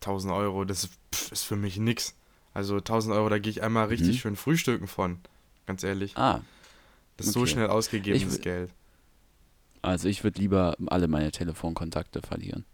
1000 0.00 0.32
Euro, 0.32 0.64
das 0.64 0.84
ist, 0.84 0.92
pff, 1.14 1.32
ist 1.32 1.42
für 1.44 1.56
mich 1.56 1.76
nix. 1.78 2.14
Also 2.54 2.76
1000 2.76 3.14
Euro, 3.14 3.28
da 3.28 3.38
gehe 3.38 3.50
ich 3.50 3.62
einmal 3.62 3.86
richtig 3.88 4.16
Mhm. 4.16 4.18
schön 4.20 4.36
frühstücken 4.36 4.86
von. 4.86 5.18
Ganz 5.66 5.82
ehrlich. 5.84 6.16
Ah, 6.16 6.40
Das 7.16 7.26
ist 7.26 7.32
so 7.34 7.40
okay. 7.40 7.50
schnell 7.50 7.66
ausgegebenes 7.66 8.36
Ich 8.36 8.42
Geld. 8.42 8.70
also 9.82 10.08
ich 10.08 10.24
würde 10.24 10.40
lieber 10.40 10.76
alle 10.86 11.08
meine 11.08 11.30
Telefonkontakte 11.32 12.22
verlieren. 12.22 12.64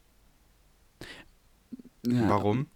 Ja, 2.07 2.29
Warum? 2.29 2.67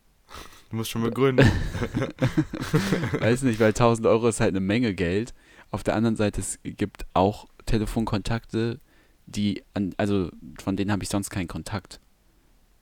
Du 0.70 0.76
musst 0.76 0.90
schon 0.90 1.02
begründen. 1.02 1.46
Weiß 3.20 3.42
nicht, 3.42 3.60
weil 3.60 3.68
1000 3.68 4.06
Euro 4.06 4.28
ist 4.28 4.40
halt 4.40 4.50
eine 4.50 4.60
Menge 4.60 4.94
Geld. 4.94 5.34
Auf 5.70 5.82
der 5.84 5.94
anderen 5.94 6.16
Seite, 6.16 6.40
es 6.40 6.58
gibt 6.62 7.06
auch 7.14 7.46
Telefonkontakte, 7.66 8.80
die, 9.28 9.62
also 9.96 10.30
von 10.62 10.76
denen 10.76 10.90
habe 10.90 11.02
ich 11.02 11.08
sonst 11.08 11.30
keinen 11.30 11.48
Kontakt. 11.48 12.00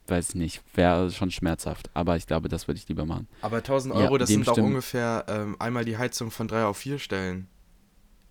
Weiß 0.09 0.37
nicht, 0.37 0.63
wäre 0.75 1.11
schon 1.11 1.33
schmerzhaft. 1.33 1.91
Aber 1.93 2.17
ich 2.17 2.27
glaube, 2.27 2.49
das 2.49 2.69
würde 2.69 2.79
ich 2.79 2.89
lieber 2.89 3.05
machen. 3.05 3.27
Aber 3.43 3.57
1000 3.59 3.95
Ja, 3.95 4.01
Euro, 4.03 4.19
das 4.19 4.29
dem 4.29 4.41
sind 4.43 4.49
auch 4.49 4.53
stimmt. 4.55 4.69
ungefähr 4.69 5.25
ähm, 5.29 5.57
einmal 5.59 5.85
die 5.85 5.99
Heizung 5.99 6.31
von 6.31 6.47
3 6.47 6.65
auf 6.65 6.77
4 6.77 6.99
stellen. 7.01 7.49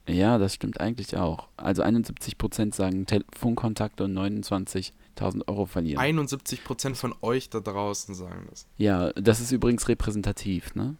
Ja, 0.08 0.38
das 0.38 0.54
stimmt 0.54 0.80
eigentlich 0.80 1.18
auch. 1.18 1.50
Also 1.58 1.84
71% 1.84 2.74
sagen 2.74 3.06
Telefonkontakte 3.08 4.06
und 4.06 4.14
29.000 4.18 5.48
Euro 5.48 5.66
verlieren. 5.66 6.00
71% 6.02 6.96
von 6.96 7.14
euch 7.22 7.50
da 7.50 7.60
draußen 7.60 8.14
sagen 8.16 8.48
das. 8.50 8.68
Ja, 8.78 9.12
das 9.14 9.42
ist 9.42 9.52
übrigens 9.52 9.88
repräsentativ, 9.90 10.76
ne? 10.76 10.96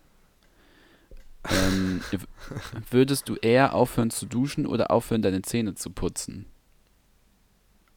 ähm, 1.50 2.02
würdest 2.90 3.30
du 3.30 3.36
eher 3.36 3.76
aufhören 3.76 4.10
zu 4.10 4.26
duschen 4.26 4.66
oder 4.66 4.92
aufhören, 4.92 5.22
deine 5.22 5.44
Zähne 5.44 5.76
zu 5.76 5.92
putzen? 5.92 6.48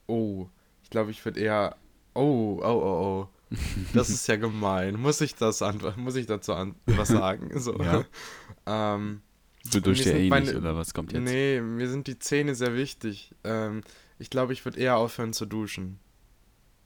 Oh, 0.09 0.49
ich 0.83 0.89
glaube, 0.89 1.11
ich 1.11 1.23
würde 1.23 1.39
eher. 1.39 1.75
Oh, 2.15 2.59
oh, 2.61 2.63
oh, 2.63 3.27
oh. 3.51 3.55
Das 3.93 4.09
ist 4.09 4.27
ja 4.27 4.35
gemein. 4.35 4.99
Muss 4.99 5.21
ich 5.21 5.35
das 5.35 5.61
antworten? 5.61 6.01
Muss 6.01 6.15
ich 6.15 6.25
dazu 6.25 6.53
was 6.85 7.07
sagen? 7.07 7.51
So. 7.59 7.77
Ja. 7.81 8.03
ähm, 8.65 9.21
Du 9.71 9.81
duschst 9.81 10.05
Mir 10.05 10.23
ja 10.25 10.37
eh 10.37 10.41
nicht, 10.41 10.55
oder 10.55 10.75
was 10.75 10.93
kommt 10.93 11.11
jetzt? 11.11 11.23
nee, 11.23 11.61
mir 11.61 11.89
sind 11.89 12.07
die 12.07 12.17
Zähne 12.17 12.55
sehr 12.55 12.75
wichtig. 12.75 13.35
Ähm, 13.43 13.81
ich 14.17 14.29
glaube, 14.29 14.53
ich 14.53 14.63
würde 14.65 14.79
eher 14.79 14.97
aufhören 14.97 15.33
zu 15.33 15.45
duschen. 15.45 15.99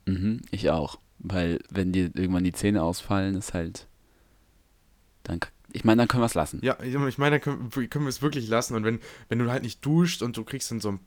Mhm, 0.05 0.41
ich 0.51 0.69
auch. 0.69 0.99
Weil, 1.19 1.59
wenn 1.69 1.91
dir 1.93 2.11
irgendwann 2.15 2.43
die 2.43 2.51
Zähne 2.51 2.83
ausfallen, 2.83 3.35
ist 3.35 3.53
halt. 3.53 3.87
Dann, 5.23 5.39
ich 5.71 5.85
meine, 5.85 6.01
dann 6.01 6.07
können 6.07 6.21
wir 6.21 6.25
es 6.25 6.33
lassen. 6.33 6.59
Ja, 6.63 6.77
ich 6.83 7.17
meine, 7.17 7.37
da 7.37 7.39
können, 7.39 7.69
können 7.69 8.05
wir 8.05 8.09
es 8.09 8.21
wirklich 8.21 8.49
lassen. 8.49 8.75
Und 8.75 8.83
wenn, 8.83 8.99
wenn 9.29 9.39
du 9.39 9.49
halt 9.49 9.63
nicht 9.63 9.85
duscht 9.85 10.21
und 10.21 10.35
du 10.35 10.43
kriegst 10.43 10.69
dann 10.71 10.81
so 10.81 10.93
ein 10.93 10.99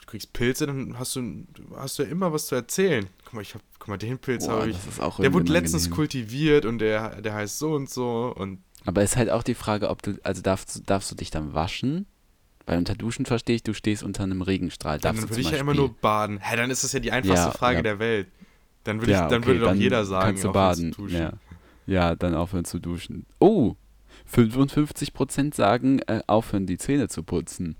du 0.00 0.06
kriegst 0.06 0.32
Pilze, 0.32 0.66
dann 0.66 0.98
hast 0.98 1.16
du, 1.16 1.44
hast 1.76 1.98
du 1.98 2.02
ja 2.02 2.08
immer 2.08 2.32
was 2.32 2.46
zu 2.46 2.54
erzählen. 2.54 3.06
Guck 3.24 3.34
mal, 3.34 3.42
ich 3.42 3.54
hab, 3.54 3.62
guck 3.78 3.88
mal, 3.88 3.96
den 3.96 4.18
Pilz 4.18 4.48
habe 4.48 4.70
ich. 4.70 4.76
das 4.76 4.86
ist 4.86 5.00
auch 5.00 5.20
Der 5.20 5.32
wurde 5.32 5.52
letztens 5.52 5.90
kultiviert 5.90 6.64
und 6.64 6.78
der, 6.78 7.20
der 7.22 7.34
heißt 7.34 7.58
so 7.58 7.72
und 7.74 7.88
so 7.90 8.32
und 8.36 8.60
Aber 8.86 9.02
ist 9.02 9.16
halt 9.16 9.30
auch 9.30 9.42
die 9.42 9.54
Frage, 9.54 9.88
ob 9.88 10.02
du, 10.02 10.18
also 10.22 10.42
darfst, 10.42 10.82
darfst 10.88 11.10
du 11.10 11.14
dich 11.14 11.30
dann 11.30 11.54
waschen? 11.54 12.06
Weil 12.66 12.78
unter 12.78 12.94
Duschen 12.94 13.26
verstehe 13.26 13.56
ich, 13.56 13.62
du 13.62 13.72
stehst 13.72 14.02
unter 14.02 14.22
einem 14.22 14.42
Regenstrahl. 14.42 14.98
dann 14.98 15.16
Darfst 15.16 15.24
du 15.30 15.30
würde 15.30 15.40
ich 15.40 15.50
ja 15.50 15.58
immer 15.58 15.74
nur 15.74 15.92
baden. 15.92 16.38
Hä, 16.38 16.56
dann 16.56 16.70
ist 16.70 16.84
das 16.84 16.92
ja 16.92 17.00
die 17.00 17.10
einfachste 17.10 17.46
Ja, 17.46 17.52
Frage 17.52 17.76
ja. 17.78 17.82
der 17.82 17.98
Welt. 17.98 18.28
Dann 18.84 19.00
würde 19.00 19.12
ja, 19.12 19.24
ich, 19.24 19.30
dann 19.30 19.42
okay, 19.42 19.46
würde 19.48 19.60
doch 19.60 19.74
jeder 19.74 20.04
sagen, 20.04 20.26
kannst 20.26 20.44
du 20.44 20.48
aufhören 20.50 20.74
zu 20.76 20.82
baden. 20.82 20.90
duschen. 20.92 21.18
Ja. 21.18 21.32
ja, 21.86 22.14
dann 22.14 22.34
aufhören 22.34 22.64
zu 22.64 22.78
duschen. 22.78 23.26
Oh, 23.38 23.74
55% 24.32 25.54
sagen, 25.54 26.00
äh, 26.06 26.20
aufhören 26.26 26.66
die 26.66 26.78
Zähne 26.78 27.08
zu 27.08 27.22
putzen. 27.22 27.76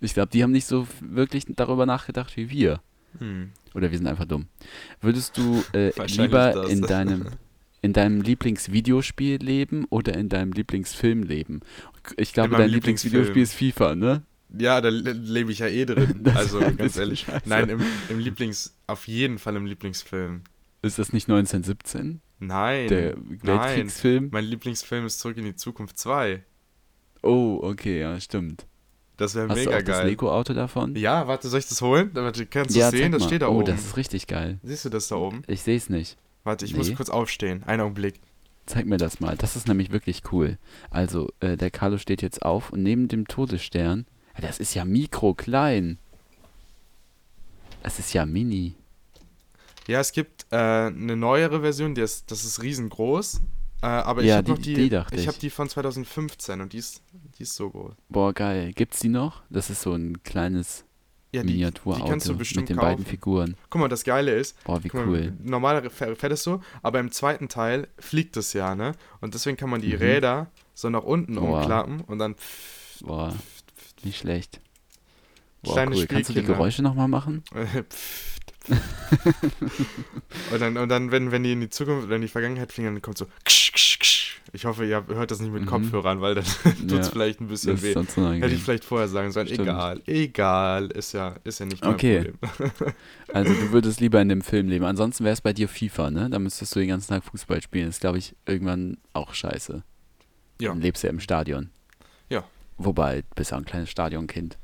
Ich 0.00 0.14
glaube, 0.14 0.30
die 0.30 0.42
haben 0.42 0.52
nicht 0.52 0.66
so 0.66 0.86
wirklich 1.00 1.44
darüber 1.48 1.86
nachgedacht 1.86 2.36
wie 2.36 2.50
wir. 2.50 2.80
Hm. 3.18 3.50
Oder 3.74 3.90
wir 3.90 3.98
sind 3.98 4.06
einfach 4.06 4.26
dumm. 4.26 4.46
Würdest 5.00 5.36
du 5.36 5.62
äh, 5.72 5.90
lieber 6.06 6.52
das. 6.52 6.70
in 6.70 6.82
deinem, 6.82 7.26
in 7.82 7.92
deinem 7.92 8.20
Lieblingsvideospiel 8.20 9.36
leben 9.42 9.86
oder 9.90 10.14
in 10.14 10.28
deinem 10.28 10.52
Lieblingsfilm 10.52 11.22
leben? 11.22 11.60
Ich 12.16 12.32
glaube, 12.32 12.56
dein 12.56 12.70
Lieblingsvideospiel 12.70 13.42
ist 13.42 13.54
FIFA, 13.54 13.94
ne? 13.94 14.22
Ja, 14.56 14.80
da 14.80 14.88
le- 14.88 15.12
lebe 15.12 15.52
ich 15.52 15.58
ja 15.58 15.66
eh 15.66 15.84
drin. 15.84 16.22
Also 16.34 16.60
ganz 16.60 16.96
ehrlich. 16.96 17.20
scheiße. 17.20 17.48
Nein, 17.48 17.68
im, 17.68 17.82
im 18.08 18.18
Lieblings, 18.18 18.74
auf 18.86 19.06
jeden 19.06 19.38
Fall 19.38 19.56
im 19.56 19.66
Lieblingsfilm. 19.66 20.42
Ist 20.80 20.98
das 20.98 21.12
nicht 21.12 21.28
1917? 21.28 22.20
Nein. 22.38 22.88
Der 22.88 23.16
nein. 23.16 23.40
Weltkriegsfilm? 23.42 24.28
Mein 24.30 24.44
Lieblingsfilm 24.44 25.04
ist 25.04 25.18
Zurück 25.18 25.36
in 25.36 25.44
die 25.44 25.56
Zukunft 25.56 25.98
2. 25.98 26.44
Oh, 27.22 27.58
okay, 27.62 28.00
ja, 28.00 28.18
stimmt. 28.20 28.64
Das 29.18 29.34
wäre 29.34 29.48
Hast 29.48 29.56
mega 29.58 29.70
du 29.72 29.76
auch 29.76 29.82
das 29.82 29.96
geil. 29.98 30.06
Lego-Auto 30.08 30.54
davon? 30.54 30.94
Ja, 30.96 31.26
warte, 31.26 31.48
soll 31.48 31.58
ich 31.58 31.68
das 31.68 31.82
holen? 31.82 32.12
Kannst 32.14 32.74
du 32.74 32.78
Ja, 32.78 32.86
es 32.86 32.92
sehen? 32.92 33.12
Das 33.12 33.20
mal. 33.22 33.26
steht 33.26 33.42
da 33.42 33.48
oh, 33.48 33.56
oben. 33.56 33.66
das 33.66 33.80
ist 33.84 33.96
richtig 33.96 34.26
geil. 34.28 34.58
Siehst 34.62 34.84
du 34.86 34.88
das 34.88 35.08
da 35.08 35.16
oben? 35.16 35.42
Ich 35.46 35.62
sehe 35.62 35.76
es 35.76 35.90
nicht. 35.90 36.16
Warte, 36.44 36.64
ich 36.64 36.74
muss 36.76 36.88
Nee. 36.88 36.94
kurz 36.94 37.10
aufstehen. 37.10 37.62
Einen 37.64 37.82
Augenblick. 37.82 38.20
Zeig 38.66 38.86
mir 38.86 38.96
das 38.96 39.18
mal. 39.20 39.36
Das 39.36 39.56
ist 39.56 39.66
nämlich 39.66 39.90
wirklich 39.90 40.22
cool. 40.32 40.56
Also, 40.90 41.30
äh, 41.40 41.56
der 41.56 41.70
Carlo 41.70 41.98
steht 41.98 42.22
jetzt 42.22 42.42
auf 42.42 42.70
und 42.72 42.82
neben 42.82 43.08
dem 43.08 43.26
Todesstern, 43.26 44.06
das 44.40 44.58
ist 44.60 44.74
ja 44.74 44.84
mikroklein. 44.84 45.98
Das 47.82 47.98
ist 47.98 48.12
ja 48.12 48.24
mini. 48.24 48.74
Ja, 49.88 50.00
es 50.00 50.12
gibt 50.12 50.46
äh, 50.50 50.56
eine 50.56 51.16
neuere 51.16 51.62
Version, 51.62 51.94
die 51.94 52.02
ist, 52.02 52.30
das 52.30 52.44
ist 52.44 52.62
riesengroß. 52.62 53.40
Äh, 53.82 53.86
aber 53.86 54.22
ich 54.22 54.28
Ja, 54.28 54.36
habe 54.36 54.50
noch 54.50 54.58
die- 54.58 54.74
die, 54.74 54.86
ich 55.12 55.20
ich. 55.20 55.28
habe 55.28 55.38
die 55.38 55.50
von 55.50 55.68
2015 55.68 56.60
und 56.60 56.72
die 56.72 56.78
ist, 56.78 57.02
die 57.38 57.42
ist 57.44 57.54
so 57.54 57.70
groß. 57.70 57.94
Boah, 58.08 58.32
geil. 58.32 58.72
Gibt's 58.72 59.00
die 59.00 59.08
noch? 59.08 59.42
Das 59.50 59.70
ist 59.70 59.82
so 59.82 59.92
ein 59.92 60.22
kleines 60.24 60.84
Ja, 61.32 61.42
die, 61.42 61.48
die 61.48 61.52
Miniaturauto 61.54 62.06
kannst 62.08 62.28
du 62.28 62.36
bestimmt 62.36 62.62
mit 62.62 62.70
den 62.70 62.76
kaufen. 62.76 62.88
beiden 62.88 63.04
Figuren. 63.06 63.56
Guck 63.70 63.80
mal, 63.80 63.88
das 63.88 64.02
Geile 64.02 64.32
ist, 64.34 64.56
Boah, 64.64 64.82
wie 64.82 64.90
mal, 64.92 65.06
cool. 65.06 65.32
normal 65.44 65.88
fährt 65.90 66.24
es 66.32 66.42
so, 66.42 66.60
aber 66.82 66.98
im 67.00 67.12
zweiten 67.12 67.48
Teil 67.48 67.86
fliegt 67.98 68.36
es 68.36 68.52
ja, 68.52 68.74
ne? 68.74 68.92
Und 69.20 69.34
deswegen 69.34 69.56
kann 69.56 69.70
man 69.70 69.80
die 69.80 69.92
Mhm. 69.94 69.98
Räder 69.98 70.50
so 70.74 70.90
nach 70.90 71.04
unten 71.04 71.36
Boah. 71.36 71.60
umklappen 71.60 72.00
und 72.00 72.18
dann 72.18 72.34
Boah, 73.00 73.32
nicht 74.02 74.18
schlecht. 74.18 74.60
Boah, 75.62 75.74
Kleine 75.74 75.94
cool. 75.96 76.06
Kannst 76.06 76.30
du 76.30 76.32
die 76.32 76.38
Spielkinder. 76.40 76.54
Geräusche 76.54 76.82
nochmal 76.82 77.06
machen? 77.08 77.42
und 80.52 80.60
dann, 80.60 80.76
und 80.76 80.88
dann 80.88 81.10
wenn, 81.10 81.30
wenn 81.30 81.42
die 81.42 81.52
in 81.52 81.60
die 81.60 81.70
Zukunft 81.70 82.06
oder 82.06 82.16
in 82.16 82.22
die 82.22 82.28
Vergangenheit 82.28 82.72
fliegen, 82.72 82.92
dann 82.94 83.02
kommt 83.02 83.18
so. 83.18 83.26
Ich 84.52 84.64
hoffe, 84.64 84.84
ihr 84.86 85.04
hört 85.08 85.30
das 85.30 85.40
nicht 85.40 85.52
mit 85.52 85.62
Mhm. 85.62 85.66
Kopfhörern, 85.66 86.20
weil 86.20 86.34
dann 86.34 86.44
tut 86.44 86.64
es 86.64 86.92
Ja, 87.06 87.12
vielleicht 87.12 87.40
ein 87.40 87.48
bisschen 87.48 87.80
weh. 87.82 87.94
Hätte 87.94 88.54
ich 88.54 88.62
vielleicht 88.62 88.84
vorher 88.84 89.08
sagen 89.08 89.30
sollen. 89.30 89.46
Stimmt. 89.46 89.60
Egal, 89.68 90.00
egal, 90.06 90.86
ist 90.92 91.12
ja, 91.12 91.34
ist 91.44 91.60
ja 91.60 91.66
nicht 91.66 91.84
mein 91.84 91.94
Okay. 91.94 92.32
Problem. 92.40 92.70
Also 93.32 93.52
du 93.52 93.72
würdest 93.72 94.00
lieber 94.00 94.22
in 94.22 94.30
dem 94.30 94.40
Film 94.40 94.68
leben. 94.68 94.86
Ansonsten 94.86 95.24
wäre 95.24 95.34
es 95.34 95.42
bei 95.42 95.52
dir 95.52 95.68
FIFA, 95.68 96.10
ne? 96.10 96.30
Da 96.30 96.38
müsstest 96.38 96.74
du 96.74 96.80
den 96.80 96.88
ganzen 96.88 97.08
Tag 97.08 97.24
Fußball 97.24 97.60
spielen. 97.60 97.86
Das 97.86 97.96
ist, 97.96 98.00
glaube 98.00 98.16
ich, 98.18 98.34
irgendwann 98.46 98.96
auch 99.12 99.34
scheiße. 99.34 99.82
Ja. 100.60 100.70
Dann 100.70 100.80
lebst 100.80 101.02
du 101.02 101.08
ja 101.08 101.12
im 101.12 101.20
Stadion. 101.20 101.68
Ja. 102.30 102.44
Wobei, 102.78 103.20
du 103.22 103.26
bist 103.34 103.50
ja 103.50 103.58
ein 103.58 103.64
kleines 103.66 103.90
Stadionkind. 103.90 104.56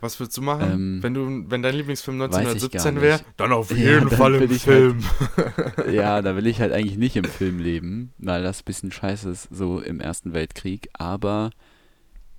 Was 0.00 0.20
würdest 0.20 0.36
du 0.36 0.42
machen, 0.42 0.70
Ähm, 0.72 1.02
wenn 1.02 1.14
du, 1.14 1.44
wenn 1.50 1.62
dein 1.62 1.74
Lieblingsfilm 1.74 2.20
weiß 2.20 2.28
ich 2.28 2.32
gar 2.32 2.40
1917 2.86 3.00
wäre? 3.00 3.20
Dann 3.36 3.52
auf 3.52 3.70
Ja, 3.76 3.76
jeden 3.76 4.08
dann 4.08 4.18
Fall 4.18 4.34
im 4.36 4.50
Film. 4.50 5.00
ja, 5.92 6.22
da 6.22 6.36
will 6.36 6.46
ich 6.46 6.60
halt 6.60 6.72
eigentlich 6.72 6.96
nicht 6.96 7.16
im 7.16 7.24
Film 7.24 7.58
leben, 7.58 8.12
weil 8.18 8.42
das 8.42 8.60
ein 8.60 8.64
bisschen 8.64 8.92
scheiße 8.92 9.28
ist, 9.30 9.48
so 9.50 9.80
im 9.80 9.98
Ersten 10.00 10.32
Weltkrieg. 10.34 10.88
Aber, 10.92 11.50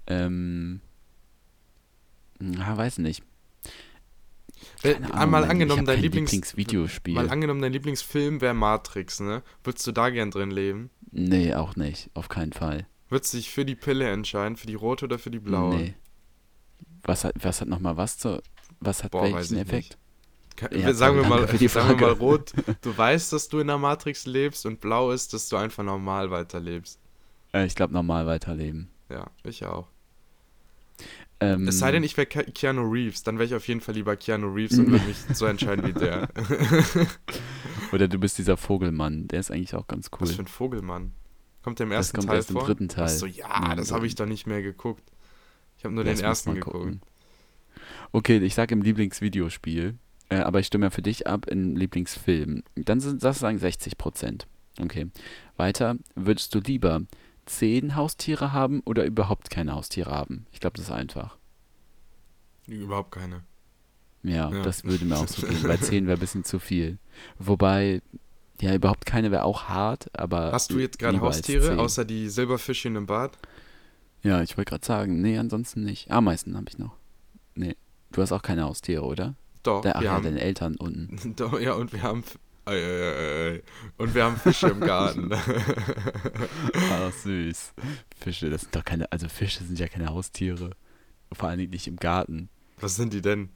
ähm, 0.08 0.80
na, 2.40 2.78
weiß 2.78 3.00
nicht. 3.00 3.24
Wenn- 4.82 5.02
Keine 5.02 5.14
Ahnung, 5.14 5.44
ich 5.44 5.50
angenommen, 5.50 5.86
dein 5.86 6.02
Lieblings 6.02 6.32
Lieblingsvideospiel. 6.32 7.14
Mal 7.14 7.30
angenommen, 7.30 7.62
dein 7.62 7.74
Lieblingsfilm 7.74 8.40
wäre 8.42 8.54
Matrix, 8.54 9.20
ne? 9.20 9.44
Würdest 9.64 9.86
du 9.88 9.92
da 9.92 10.10
gern 10.10 10.32
drin 10.32 10.52
leben? 10.52 10.90
Nee, 11.12 11.54
auch 11.56 11.76
nicht. 11.76 12.10
Auf 12.14 12.30
keinen 12.30 12.54
Fall. 12.54 12.88
Würdest 13.10 13.34
du 13.34 13.38
dich 13.38 13.50
für 13.50 13.66
die 13.66 13.76
Pille 13.76 14.10
entscheiden, 14.10 14.56
für 14.56 14.68
die 14.68 14.76
rote 14.76 15.06
oder 15.06 15.18
für 15.20 15.32
die 15.32 15.40
blaue? 15.40 15.76
Nee. 15.76 15.94
Was 17.04 17.24
hat, 17.24 17.34
was 17.42 17.62
hat 17.62 17.68
nochmal 17.68 17.98
was 17.98 18.18
zu, 18.18 18.42
was 18.80 19.04
hat 19.04 19.12
Boah, 19.12 19.24
welchen 19.24 19.58
Effekt? 19.58 19.98
Ka- 20.56 20.70
Ja, 20.76 20.94
sagen, 20.94 21.16
wir 21.18 21.28
mal, 21.28 21.48
sagen 21.48 21.90
wir 22.00 22.08
mal 22.08 22.14
rot, 22.14 22.52
du 22.82 22.98
weißt, 22.98 23.32
dass 23.34 23.48
du 23.50 23.60
in 23.60 23.68
der 23.68 23.78
Matrix 23.78 24.26
lebst 24.26 24.66
und 24.66 24.82
blau 24.82 25.12
ist, 25.12 25.34
dass 25.34 25.48
du 25.50 25.56
einfach 25.56 25.84
normal 25.84 26.32
weiterlebst. 26.32 27.00
Äh, 27.54 27.66
ich 27.66 27.76
glaube, 27.76 27.94
normal 27.94 28.28
weiterleben. 28.28 28.90
Ja, 29.10 29.28
ich 29.44 29.66
auch. 29.66 29.88
Ähm, 31.40 31.68
Es 31.70 31.80
sei 31.80 31.92
denn, 31.92 32.04
ich 32.04 32.18
wäre 32.18 32.28
Ke 32.28 32.44
Keanu 32.44 32.82
Reeves, 32.92 33.24
dann 33.24 33.38
wäre 33.38 33.46
ich 33.46 33.56
auf 33.56 33.68
jeden 33.70 33.80
Fall 33.80 33.96
lieber 33.96 34.18
Keanu 34.18 34.54
Reeves 34.54 34.78
und 34.78 34.92
würde 34.92 35.06
mich 35.08 35.18
so 35.34 35.46
entscheiden 35.46 35.86
wie 35.88 35.94
der. 35.94 36.28
Oder 37.94 38.08
du 38.08 38.20
bist 38.20 38.38
dieser 38.38 38.58
Vogelmann. 38.58 39.28
Der 39.30 39.40
ist 39.40 39.52
eigentlich 39.52 39.74
auch 39.76 39.88
ganz 39.88 40.10
cool. 40.14 40.20
Was 40.22 40.32
für 40.34 40.44
ein 40.44 40.48
Vogelmann. 40.48 41.14
Kommt 41.64 41.80
der 41.80 41.86
im 41.86 41.92
Das 41.92 41.98
ersten 42.08 42.18
kommt 42.18 42.28
Teil 42.28 42.38
erst 42.38 42.50
im 42.50 42.56
vor? 42.58 42.66
dritten 42.66 42.90
Teil. 42.90 43.06
Achso, 43.06 43.26
ja, 43.26 43.48
Ja, 43.70 43.76
das 43.76 43.90
im 43.90 43.96
habe 43.96 44.08
ich 44.08 44.16
doch 44.16 44.26
nicht 44.26 44.48
mehr 44.48 44.62
geguckt. 44.62 45.04
Ich 45.80 45.86
habe 45.86 45.96
nur 45.96 46.04
Das 46.04 46.18
den 46.20 46.26
ersten 46.26 46.54
geguckt. 46.56 46.76
gucken. 46.76 47.02
Okay, 48.12 48.38
ich 48.38 48.54
sage 48.54 48.74
im 48.76 48.82
Lieblingsvideospiel, 48.82 49.96
äh, 50.30 50.36
aber 50.38 50.60
ich 50.60 50.68
stimme 50.68 50.88
ja 50.88 50.90
für 50.92 51.02
dich 51.02 51.26
ab 51.26 51.48
im 51.48 51.76
Lieblingsfilm. 51.76 52.64
Dann 52.76 53.00
sind 53.00 53.24
das 53.24 53.40
sagen 53.40 53.58
60 53.58 53.98
Prozent. 53.98 54.46
Okay. 54.80 55.08
Weiter, 55.58 55.96
würdest 56.16 56.54
du 56.54 56.60
lieber 56.60 57.02
zehn 57.46 57.96
Haustiere 57.96 58.54
haben 58.54 58.82
oder 58.86 59.06
überhaupt 59.06 59.50
keine 59.50 59.74
Haustiere 59.74 60.12
haben? 60.12 60.46
Ich 60.52 60.60
glaube, 60.60 60.78
das 60.78 60.86
ist 60.86 60.92
einfach. 60.92 61.38
Überhaupt 62.68 63.12
keine. 63.12 63.42
Ja, 64.24 64.52
Ja. 64.52 64.62
das 64.64 64.84
würde 64.84 65.06
mir 65.06 65.18
auch 65.18 65.28
so 65.28 65.48
gehen, 65.48 65.64
weil 65.64 65.80
10 65.80 66.06
wäre 66.08 66.18
ein 66.18 66.20
bisschen 66.20 66.44
zu 66.44 66.60
viel. 66.60 66.98
Wobei, 67.40 68.02
ja, 68.62 68.76
überhaupt 68.76 69.06
keine 69.06 69.32
wäre 69.32 69.44
auch 69.46 69.64
hart, 69.70 70.10
aber. 70.18 70.52
Hast 70.52 70.72
du 70.72 70.80
jetzt 70.80 71.00
gerade 71.00 71.20
Haustiere, 71.22 71.68
10. 71.70 71.80
außer 71.80 72.04
die 72.06 72.28
Silberfischchen 72.30 72.96
im 72.98 73.06
Bad? 73.06 73.38
Ja, 74.22 74.42
ich 74.42 74.58
wollte 74.58 74.70
gerade 74.70 74.86
sagen, 74.86 75.22
nee, 75.22 75.38
ansonsten 75.38 75.84
nicht. 75.84 76.12
Ameisen 76.12 76.56
habe 76.58 76.66
ich 76.70 76.78
noch. 76.78 76.96
Nee. 77.56 77.76
Du 78.12 78.22
hast 78.22 78.32
auch 78.32 78.42
keine 78.42 78.64
Haustiere, 78.64 79.04
oder? 79.04 79.36
Doch, 79.64 79.82
Da, 79.82 79.92
ach 79.96 80.00
wir 80.02 80.06
ja, 80.06 80.12
haben. 80.14 80.24
deine 80.24 80.42
Eltern 80.42 80.76
unten. 80.76 81.34
Doch, 81.36 81.60
ja, 81.60 81.74
und 81.74 81.94
wir 81.94 82.02
haben. 82.02 82.24
Und 83.98 84.14
wir 84.14 84.24
haben 84.24 84.38
Fische 84.38 84.68
im 84.68 84.80
Garten. 84.80 85.32
Ah, 86.92 87.10
süß. 87.12 87.74
Fische, 88.20 88.50
das 88.52 88.62
sind 88.62 88.76
doch 88.76 88.84
keine, 88.86 89.12
also 89.12 89.28
Fische 89.28 89.64
sind 89.64 89.80
ja 89.80 89.88
keine 89.88 90.08
Haustiere. 90.10 90.72
Vor 91.32 91.50
allen 91.50 91.58
Dingen 91.60 91.72
nicht 91.72 91.88
im 91.88 91.96
Garten. 91.96 92.50
Was 92.80 92.96
sind 92.96 93.14
die 93.14 93.22
denn? 93.22 93.50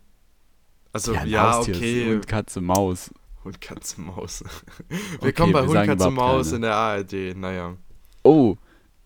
Also, 0.92 1.14
ja, 1.14 1.60
ist 1.60 1.70
okay. 1.70 2.14
Und 2.16 2.28
Katze, 2.28 2.62
Maus. 2.62 3.12
Und 3.44 3.62
Katze 3.62 4.02
Maus. 4.02 4.44
Okay, 4.90 5.26
Willkommen 5.26 5.54
bei 5.54 5.62
wir 5.64 5.68
Hund, 5.80 5.88
Katze, 5.88 6.10
Maus 6.12 6.48
keine. 6.48 6.56
in 6.56 6.62
der 6.64 6.76
ARD. 6.76 7.38
Naja. 7.38 7.78
Oh, 8.24 8.56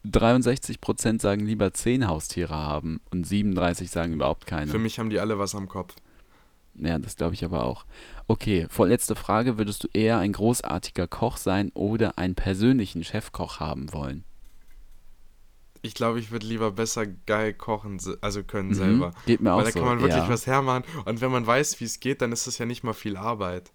63% 0.06 1.22
sagen 1.22 1.46
lieber 1.46 1.74
10 1.74 2.08
Haustiere 2.08 2.56
haben 2.56 3.02
und 3.12 3.26
37 3.26 3.90
sagen 3.90 4.14
überhaupt 4.14 4.46
keine. 4.48 4.72
Für 4.72 4.80
mich 4.80 5.00
haben 5.00 5.10
die 5.10 5.20
alle 5.20 5.38
was 5.40 5.56
am 5.56 5.68
Kopf. 5.68 5.96
Ja, 6.76 7.00
das 7.00 7.16
glaube 7.16 7.34
ich 7.34 7.44
aber 7.44 7.64
auch. 7.64 7.86
Okay, 8.28 8.68
vorletzte 8.70 9.16
Frage. 9.16 9.58
Würdest 9.58 9.84
du 9.84 9.88
eher 9.94 10.20
ein 10.20 10.32
großartiger 10.34 11.08
Koch 11.08 11.38
sein 11.38 11.72
oder 11.74 12.18
einen 12.18 12.36
persönlichen 12.36 13.04
Chefkoch 13.04 13.60
haben 13.60 13.92
wollen? 13.94 14.24
Ich 15.82 15.94
glaube, 15.94 16.20
ich 16.20 16.32
würde 16.32 16.46
lieber 16.46 16.72
besser 16.72 17.06
geil 17.08 17.54
kochen, 17.54 18.00
also 18.22 18.44
können 18.44 18.70
Mhm, 18.70 18.74
selber. 18.74 19.14
Geht 19.26 19.42
mir 19.42 19.54
auch 19.54 19.58
Weil 19.58 19.66
da 19.66 19.72
so. 19.72 19.80
kann 19.80 19.88
man 19.88 20.00
wirklich 20.02 20.18
ja. 20.24 20.30
was 20.30 20.46
hermachen. 20.48 20.84
Und 21.06 21.22
wenn 21.22 21.32
man 21.32 21.46
weiß, 21.48 21.80
wie 21.80 21.86
es 21.86 22.00
geht, 22.00 22.22
dann 22.22 22.32
ist 22.32 22.46
das 22.48 22.58
ja 22.58 22.66
nicht 22.66 22.84
mal 22.84 22.94
viel 22.94 23.16
Arbeit. 23.18 23.72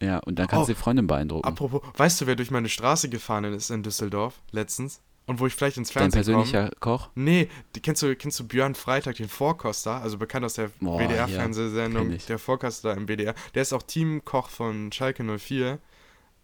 Ja, 0.00 0.18
und 0.18 0.38
dann 0.38 0.48
kannst 0.48 0.64
Oh, 0.64 0.66
du 0.72 0.74
die 0.76 0.80
Freundin 0.80 1.06
beeindrucken. 1.06 1.46
Apropos, 1.46 1.80
weißt 1.96 2.20
du, 2.20 2.26
wer 2.26 2.34
durch 2.36 2.50
meine 2.50 2.68
Straße 2.68 3.08
gefahren 3.08 3.44
ist 3.44 3.70
in 3.70 3.82
Düsseldorf 3.82 4.40
letztens? 4.50 5.00
Und 5.26 5.38
wo 5.38 5.46
ich 5.46 5.54
vielleicht 5.54 5.76
ins 5.76 5.90
Dein 5.92 6.10
Fernsehen 6.10 6.34
komme? 6.34 6.44
persönlicher 6.44 6.74
Koch? 6.80 7.10
Nee, 7.14 7.48
die, 7.74 7.80
kennst, 7.80 8.02
du, 8.02 8.14
kennst 8.16 8.40
du 8.40 8.46
Björn 8.46 8.74
Freitag, 8.74 9.16
den 9.16 9.28
Vorkoster, 9.28 10.00
also 10.02 10.18
bekannt 10.18 10.44
aus 10.44 10.54
der 10.54 10.70
ja, 10.80 10.98
WDR-Fernsehsendung, 10.98 12.10
ich. 12.10 12.26
der 12.26 12.38
Vorkoster 12.38 12.92
im 12.94 13.06
WDR. 13.06 13.34
Der 13.54 13.62
ist 13.62 13.72
auch 13.72 13.82
Teamkoch 13.82 14.48
von 14.48 14.90
Schalke 14.90 15.22
04, 15.22 15.78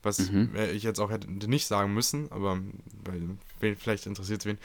was 0.03 0.31
Mhm. 0.31 0.55
ich 0.73 0.85
jetzt 0.85 1.01
auch 1.01 1.11
hätte 1.11 1.29
nicht 1.31 1.67
sagen 1.67 1.93
müssen, 1.93 2.31
aber 2.31 2.61
weil, 3.05 3.75
vielleicht 3.77 4.07
interessiert 4.07 4.41
es 4.43 4.47
wen. 4.47 4.59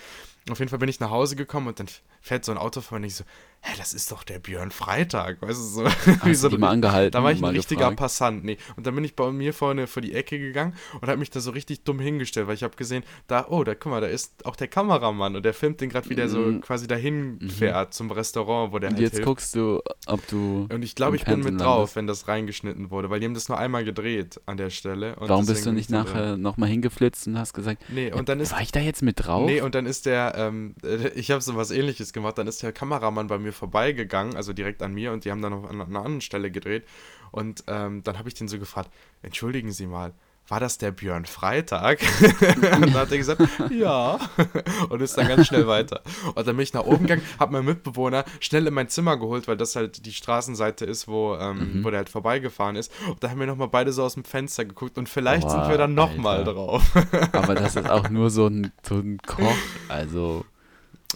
auf 0.52 0.60
jeden 0.60 0.70
Fall 0.70 0.80
bin 0.80 0.90
ich 0.90 1.00
nach 1.00 1.10
Hause 1.10 1.36
gekommen 1.36 1.68
und 1.68 1.80
dann 1.80 1.88
fährt 2.22 2.46
so 2.46 2.52
ein 2.52 2.58
Auto 2.60 2.82
vor 2.82 3.00
mir 3.00 3.06
und 3.06 3.08
ich 3.08 3.16
so, 3.16 3.24
hä, 3.64 3.74
das 3.78 3.94
ist 3.94 4.12
doch 4.12 4.24
der 4.24 4.40
Björn 4.40 4.72
Freitag, 4.72 5.42
weißt 5.42 5.60
du, 5.60 5.64
so. 5.64 5.86
Wie 6.24 6.36
so 6.36 6.50
du 6.50 6.58
mal 6.58 6.70
angehalten 6.70 7.12
Da 7.12 7.24
war 7.24 7.32
ich 7.32 7.42
ein 7.44 7.56
richtiger 7.56 7.80
gefragt? 7.80 7.98
Passant, 7.98 8.44
nee. 8.44 8.58
Und 8.76 8.86
dann 8.86 8.94
bin 8.96 9.04
ich 9.04 9.16
bei 9.16 9.32
mir 9.32 9.54
vorne 9.54 9.88
vor 9.88 10.02
die 10.02 10.14
Ecke 10.14 10.38
gegangen 10.38 10.76
und 11.00 11.08
habe 11.08 11.18
mich 11.18 11.30
da 11.30 11.40
so 11.40 11.52
richtig 11.52 11.84
dumm 11.84 12.00
hingestellt, 12.00 12.48
weil 12.48 12.56
ich 12.56 12.64
habe 12.64 12.76
gesehen, 12.76 13.04
da, 13.28 13.48
oh, 13.50 13.64
da, 13.64 13.74
guck 13.74 13.92
mal, 13.92 14.02
da 14.02 14.08
ist 14.08 14.46
auch 14.46 14.56
der 14.56 14.68
Kameramann 14.68 15.36
und 15.36 15.44
der 15.44 15.54
filmt 15.54 15.80
den 15.82 15.90
gerade, 15.90 16.10
wie 16.10 16.16
der 16.16 16.28
so 16.30 16.60
quasi 16.60 16.88
dahin 16.88 17.40
fährt 17.50 17.94
zum 17.94 18.12
Restaurant, 18.12 18.74
wo 18.74 18.80
der 18.80 18.92
Mhm. 18.92 18.94
Und 18.94 18.98
halt 18.98 19.02
jetzt 19.04 19.14
hilft. 19.14 19.26
guckst 19.26 19.56
du, 19.56 19.82
ob 20.08 20.28
du. 20.28 20.68
Und 20.72 20.84
ich 20.84 20.96
glaube, 20.96 21.16
ich 21.16 21.24
bin 21.26 21.40
mit 21.40 21.60
drauf, 21.60 21.78
landest. 21.78 21.96
wenn 21.96 22.08
das 22.08 22.28
reingeschnitten 22.28 22.92
wurde, 22.92 23.10
weil 23.10 23.20
die 23.22 23.26
haben 23.26 23.34
das 23.34 23.48
nur 23.48 23.58
einmal 23.58 23.86
gedreht 23.86 24.42
an 24.46 24.58
der 24.58 24.70
Stelle. 24.70 25.16
Warum 25.20 25.46
bist 25.46 25.66
du 25.66 25.72
nicht 25.72 25.90
nachher 25.90 26.36
nochmal 26.38 26.70
hingeflitzt 26.70 27.28
und 27.28 27.38
hast 27.40 27.54
gesagt, 27.54 27.82
Nee, 27.90 28.12
und 28.12 28.28
dann 28.30 28.40
ist 28.42 28.52
war 28.52 28.62
ich 28.62 28.72
da 28.74 28.82
jetzt 28.82 29.02
mit 29.02 29.26
drauf? 29.26 29.46
Nee, 29.46 29.62
und 29.62 29.74
dann 29.74 29.86
ist 29.86 30.06
der, 30.06 30.34
ähm, 30.38 30.76
äh, 30.84 31.08
ich 31.16 31.32
habe 31.32 31.42
so 31.42 31.56
was 31.56 31.72
ähnliches 31.72 32.12
gemacht, 32.14 32.38
dann 32.38 32.48
ist 32.48 32.62
der 32.62 32.74
Kameramann 32.74 33.28
bei 33.28 33.38
mir 33.40 33.53
vorbeigegangen, 33.54 34.36
also 34.36 34.54
direkt 34.54 34.82
an 34.82 34.94
mir 34.94 35.12
und 35.12 35.26
die 35.26 35.32
haben 35.32 35.42
dann 35.42 35.54
noch 35.54 35.64
an 35.70 35.82
einer 35.82 35.86
anderen 35.98 36.22
Stelle 36.22 36.52
gedreht 36.52 36.86
und 37.32 37.64
ähm, 37.68 38.04
dann 38.04 38.18
habe 38.20 38.28
ich 38.28 38.36
den 38.36 38.48
so 38.48 38.60
gefragt, 38.60 38.90
entschuldigen 39.22 39.72
Sie 39.72 39.88
mal, 39.88 40.14
war 40.50 40.60
das 40.60 40.78
der 40.78 40.92
Björn 40.92 41.26
Freitag? 41.26 42.00
und 42.22 42.64
dann 42.64 42.94
hat 42.96 43.12
er 43.14 43.18
gesagt, 43.18 43.42
ja. 43.72 44.20
und 44.90 45.02
ist 45.02 45.18
dann 45.18 45.30
ganz 45.30 45.48
schnell 45.48 45.68
weiter. 45.68 46.02
Und 46.36 46.46
dann 46.46 46.58
bin 46.58 46.64
ich 46.64 46.74
nach 46.74 46.84
oben 46.84 47.04
gegangen, 47.08 47.22
habe 47.40 47.54
meinen 47.54 47.64
Mitbewohner 47.66 48.26
schnell 48.42 48.68
in 48.68 48.74
mein 48.74 48.90
Zimmer 48.90 49.16
geholt, 49.16 49.48
weil 49.48 49.56
das 49.56 49.78
halt 49.78 50.06
die 50.06 50.12
Straßenseite 50.12 50.84
ist, 50.84 51.08
wo, 51.08 51.36
ähm, 51.38 51.80
Mhm. 51.80 51.84
wo 51.86 51.90
der 51.92 52.00
halt 52.00 52.10
vorbeigefahren 52.10 52.76
ist. 52.76 52.92
Und 53.08 53.24
da 53.24 53.30
haben 53.30 53.40
wir 53.40 53.48
nochmal 53.48 53.70
beide 53.70 53.94
so 53.94 54.04
aus 54.04 54.16
dem 54.16 54.26
Fenster 54.26 54.66
geguckt 54.66 54.98
und 54.98 55.08
vielleicht 55.08 55.44
Boah, 55.44 55.52
sind 55.52 55.70
wir 55.70 55.78
dann 55.78 55.94
nochmal 55.94 56.44
drauf. 56.44 56.84
Aber 57.32 57.56
das 57.56 57.78
ist 57.78 57.90
auch 57.90 58.10
nur 58.10 58.30
so 58.30 58.48
ein, 58.48 58.74
so 58.86 58.96
ein 58.96 59.20
Koch, 59.26 59.56
also 59.88 60.44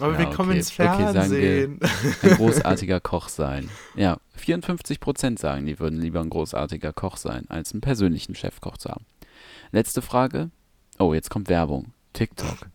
Aber 0.00 0.12
Ja, 0.14 0.18
wir 0.18 0.26
kommen 0.30 0.50
okay. 0.50 0.58
ins 0.58 0.70
Okay, 0.72 0.82
sagen 0.84 0.98
wir- 0.98 1.12
Fernsehen. 1.12 1.80
ein 2.22 2.30
großartiger 2.36 3.00
Koch 3.00 3.28
sein. 3.28 3.68
Ja, 3.94 4.18
54% 4.38 5.38
sagen, 5.38 5.66
die 5.66 5.78
würden 5.78 6.00
lieber 6.00 6.20
ein 6.20 6.30
großartiger 6.30 6.92
Koch 6.92 7.16
sein, 7.16 7.46
als 7.48 7.72
einen 7.72 7.80
persönlichen 7.80 8.34
Chefkoch 8.34 8.76
zu 8.78 8.90
haben. 8.90 9.04
Letzte 9.72 10.02
Frage. 10.02 10.50
Oh, 10.98 11.14
jetzt 11.14 11.30
kommt 11.30 11.48
Werbung. 11.48 11.92
TikTok. 12.12 12.68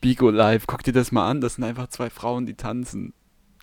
Bigo 0.00 0.30
Live, 0.30 0.66
guck 0.66 0.82
dir 0.82 0.92
das 0.92 1.10
mal 1.12 1.28
an. 1.28 1.40
Das 1.40 1.54
sind 1.54 1.64
einfach 1.64 1.88
zwei 1.88 2.10
Frauen, 2.10 2.46
die 2.46 2.54
tanzen. 2.54 3.12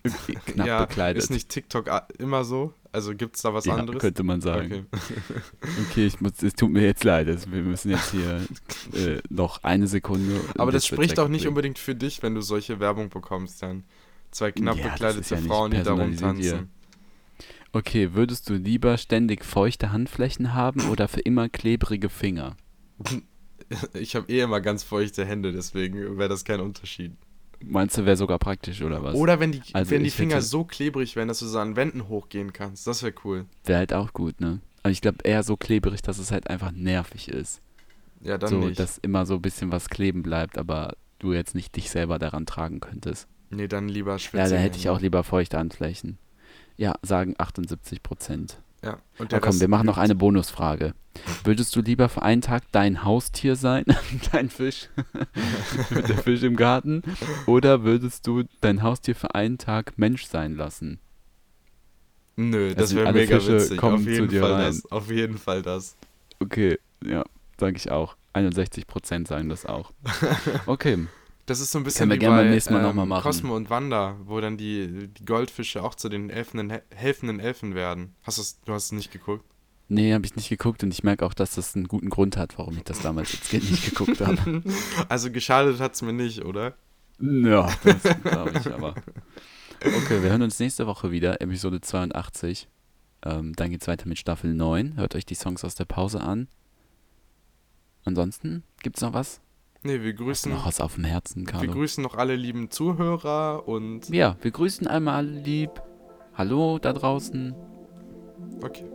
Knapp 0.46 0.66
ja, 0.66 0.84
bekleidet. 0.84 1.22
ist 1.22 1.30
nicht 1.30 1.48
TikTok 1.48 1.90
immer 2.18 2.44
so? 2.44 2.74
Also 2.92 3.14
gibt 3.14 3.36
es 3.36 3.42
da 3.42 3.54
was 3.54 3.64
ja, 3.64 3.74
anderes? 3.74 4.00
könnte 4.00 4.22
man 4.22 4.40
sagen. 4.40 4.86
Okay. 4.92 5.02
Okay, 5.90 6.06
ich 6.06 6.20
muss, 6.20 6.42
es 6.42 6.54
tut 6.54 6.70
mir 6.70 6.82
jetzt 6.82 7.04
leid. 7.04 7.26
Es, 7.28 7.50
wir 7.50 7.62
müssen 7.62 7.90
jetzt 7.90 8.10
hier 8.10 8.44
äh, 8.92 9.20
noch 9.30 9.64
eine 9.64 9.86
Sekunde. 9.86 10.40
und 10.40 10.60
Aber 10.60 10.72
das 10.72 10.90
wird 10.90 11.00
spricht 11.00 11.18
auch 11.18 11.28
nicht 11.28 11.46
unbedingt 11.46 11.78
für 11.78 11.94
dich, 11.94 12.22
wenn 12.22 12.34
du 12.34 12.40
solche 12.42 12.80
Werbung 12.80 13.08
bekommst, 13.08 13.62
dann. 13.62 13.84
Zwei 14.30 14.50
knapp 14.52 14.76
Ja, 14.76 14.84
das 14.84 14.92
bekleidete 14.94 15.34
ja 15.36 15.40
Frauen, 15.40 15.70
die 15.70 15.76
da 15.78 15.94
personalisiert 15.94 16.36
hier. 16.36 16.52
rumtanzen. 16.52 16.70
Okay, 17.72 18.14
würdest 18.14 18.48
du 18.50 18.54
lieber 18.54 18.96
ständig 18.98 19.44
feuchte 19.44 19.90
Handflächen 19.92 20.54
haben 20.54 20.88
oder 20.90 21.08
für 21.08 21.20
immer 21.20 21.48
klebrige 21.48 22.08
Finger? 22.08 22.56
Ich 23.94 24.14
habe 24.14 24.30
eh 24.32 24.40
immer 24.40 24.60
ganz 24.60 24.82
feuchte 24.84 25.24
Hände, 25.24 25.52
deswegen 25.52 26.18
wäre 26.18 26.28
das 26.28 26.44
kein 26.44 26.60
Unterschied. 26.60 27.12
Meinst 27.62 27.96
du, 27.98 28.04
wäre 28.06 28.16
sogar 28.16 28.38
praktisch 28.38 28.82
oder 28.82 29.02
was? 29.02 29.14
Oder 29.14 29.40
wenn 29.40 29.52
die, 29.52 29.62
Also 29.72 29.90
wenn 29.90 30.04
die 30.04 30.10
Finger 30.10 30.36
hätte- 30.36 30.46
so 30.46 30.64
klebrig 30.64 31.16
wären, 31.16 31.28
dass 31.28 31.38
du 31.40 31.46
so 31.46 31.58
an 31.58 31.76
Wänden 31.76 32.08
hochgehen 32.08 32.52
kannst. 32.52 32.86
Das 32.86 33.02
wäre 33.02 33.14
cool. 33.24 33.46
Wäre 33.64 33.78
halt 33.78 33.92
auch 33.92 34.12
gut, 34.12 34.40
ne? 34.40 34.60
Aber 34.82 34.90
ich 34.90 35.00
glaube 35.00 35.18
eher 35.24 35.42
so 35.42 35.56
klebrig, 35.56 36.02
dass 36.02 36.18
es 36.18 36.30
halt 36.30 36.48
einfach 36.50 36.70
nervig 36.72 37.28
ist. 37.28 37.60
Ja, 38.20 38.38
dann 38.38 38.50
so, 38.50 38.58
nicht. 38.58 38.78
dass 38.78 38.98
immer 38.98 39.26
so 39.26 39.34
ein 39.34 39.42
bisschen 39.42 39.72
was 39.72 39.88
kleben 39.88 40.22
bleibt, 40.22 40.58
aber 40.58 40.94
du 41.18 41.32
jetzt 41.32 41.54
nicht 41.54 41.74
dich 41.76 41.90
selber 41.90 42.18
daran 42.18 42.46
tragen 42.46 42.80
könntest. 42.80 43.28
nee, 43.50 43.68
dann 43.68 43.88
lieber 43.88 44.12
Ja, 44.12 44.18
schwitzige 44.18 44.50
da 44.50 44.56
hätte 44.56 44.78
ich 44.78 44.88
auch 44.88 45.00
lieber 45.00 45.22
feuchte 45.24 45.58
Handflächen. 45.58 46.18
Ja, 46.76 46.94
sagen 47.02 47.34
78 47.38 48.02
Prozent. 48.02 48.60
Ja, 48.84 48.98
und 49.18 49.32
Ja, 49.32 49.40
komm, 49.40 49.50
Rest 49.50 49.60
wir 49.60 49.68
machen 49.68 49.86
noch 49.86 49.98
eine 49.98 50.14
Bonusfrage. 50.14 50.94
Würdest 51.44 51.74
du 51.76 51.80
lieber 51.80 52.08
für 52.08 52.22
einen 52.22 52.42
Tag 52.42 52.64
dein 52.72 53.04
Haustier 53.04 53.56
sein, 53.56 53.84
dein 54.32 54.50
Fisch, 54.50 54.88
der 55.90 56.18
Fisch 56.18 56.42
im 56.42 56.56
Garten, 56.56 57.02
oder 57.46 57.84
würdest 57.84 58.26
du 58.26 58.44
dein 58.60 58.82
Haustier 58.82 59.14
für 59.14 59.34
einen 59.34 59.58
Tag 59.58 59.96
Mensch 59.96 60.24
sein 60.26 60.56
lassen? 60.56 60.98
Nö, 62.36 62.74
das 62.74 62.90
Also 62.90 62.96
wäre 62.96 63.12
mega 63.12 63.38
Fische 63.38 63.54
witzig. 63.58 63.82
Auf 63.82 64.02
zu 64.02 64.10
jeden 64.10 64.28
dir 64.28 64.40
Fall 64.40 64.52
rein. 64.52 64.64
das. 64.64 64.90
Auf 64.90 65.10
jeden 65.10 65.38
Fall 65.38 65.62
das. 65.62 65.96
Okay, 66.40 66.78
ja, 67.04 67.24
sage 67.60 67.76
ich 67.76 67.90
auch. 67.92 68.16
61 68.32 68.88
Prozent 68.88 69.28
sagen 69.28 69.48
das 69.48 69.64
auch. 69.66 69.92
Okay, 70.66 71.06
Das 71.46 71.60
ist 71.60 71.72
so 71.72 71.78
ein 71.78 71.84
bisschen 71.84 72.08
Können 72.08 72.20
wir 72.22 72.44
wie 72.44 72.70
bei 72.70 72.88
ähm, 72.88 73.08
machen. 73.08 73.22
Cosmo 73.22 73.54
und 73.54 73.68
Wanda, 73.68 74.16
wo 74.24 74.40
dann 74.40 74.56
die, 74.56 75.08
die 75.08 75.24
Goldfische 75.24 75.82
auch 75.82 75.94
zu 75.94 76.08
den 76.08 76.30
elfenden, 76.30 76.80
helfenden 76.94 77.38
Elfen 77.38 77.74
werden. 77.74 78.14
Hast 78.22 78.38
du's, 78.38 78.60
du 78.64 78.72
hast 78.72 78.86
es 78.86 78.92
nicht 78.92 79.12
geguckt? 79.12 79.44
nee, 79.88 80.12
habe 80.12 80.24
ich 80.26 80.36
nicht 80.36 80.48
geguckt 80.48 80.82
und 80.82 80.92
ich 80.92 81.04
merke 81.04 81.24
auch, 81.24 81.34
dass 81.34 81.54
das 81.54 81.74
einen 81.74 81.88
guten 81.88 82.10
Grund 82.10 82.36
hat, 82.36 82.58
warum 82.58 82.76
ich 82.76 82.84
das 82.84 83.00
damals 83.00 83.32
als 83.32 83.48
Kind 83.48 83.70
nicht 83.70 83.84
geguckt 83.84 84.20
habe. 84.20 84.62
Also 85.08 85.30
geschadet 85.30 85.80
hat 85.80 85.94
es 85.94 86.02
mir 86.02 86.12
nicht, 86.12 86.44
oder? 86.44 86.74
Ja, 87.20 87.70
das 87.84 88.02
glaube 88.22 88.52
ich 88.58 88.72
aber. 88.72 88.94
Okay, 89.80 90.22
wir 90.22 90.30
hören 90.30 90.42
uns 90.42 90.58
nächste 90.58 90.86
Woche 90.86 91.10
wieder, 91.10 91.40
Episode 91.40 91.80
82. 91.80 92.68
Ähm, 93.24 93.54
dann 93.54 93.70
geht's 93.70 93.86
weiter 93.86 94.08
mit 94.08 94.18
Staffel 94.18 94.54
9. 94.54 94.96
Hört 94.96 95.14
euch 95.14 95.26
die 95.26 95.34
Songs 95.34 95.64
aus 95.64 95.74
der 95.74 95.84
Pause 95.84 96.20
an. 96.20 96.48
Ansonsten, 98.04 98.62
gibt's 98.82 99.00
noch 99.00 99.12
was? 99.12 99.40
Nee, 99.86 100.00
wir 100.02 100.14
grüßen, 100.14 100.50
noch 100.50 100.66
was 100.66 100.80
auf 100.80 100.94
dem 100.94 101.04
Herzen, 101.04 101.42
wir 101.46 101.52
Carlo? 101.52 101.72
grüßen 101.72 102.02
noch 102.02 102.14
alle 102.16 102.36
lieben 102.36 102.70
Zuhörer 102.70 103.68
und 103.68 104.08
Ja, 104.08 104.36
wir 104.40 104.50
grüßen 104.50 104.86
einmal 104.86 105.16
alle 105.16 105.28
lieb. 105.30 105.70
Hallo 106.34 106.78
da 106.78 106.92
draußen. 106.94 107.54
okay, 108.64 108.86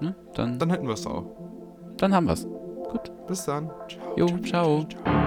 Ne? 0.00 0.14
Dann, 0.34 0.58
dann 0.58 0.68
hätten 0.70 0.86
wir 0.86 0.92
es 0.94 1.06
auch. 1.06 1.24
dann 1.96 2.14
haben 2.14 2.26
wir's. 2.28 2.44
Gut. 2.46 3.10
Bis 3.26 3.44
dann. 3.46 3.70
Ciao. 3.88 4.14
Jo, 4.16 4.26
ciao. 4.44 4.84
ciao. 4.84 5.25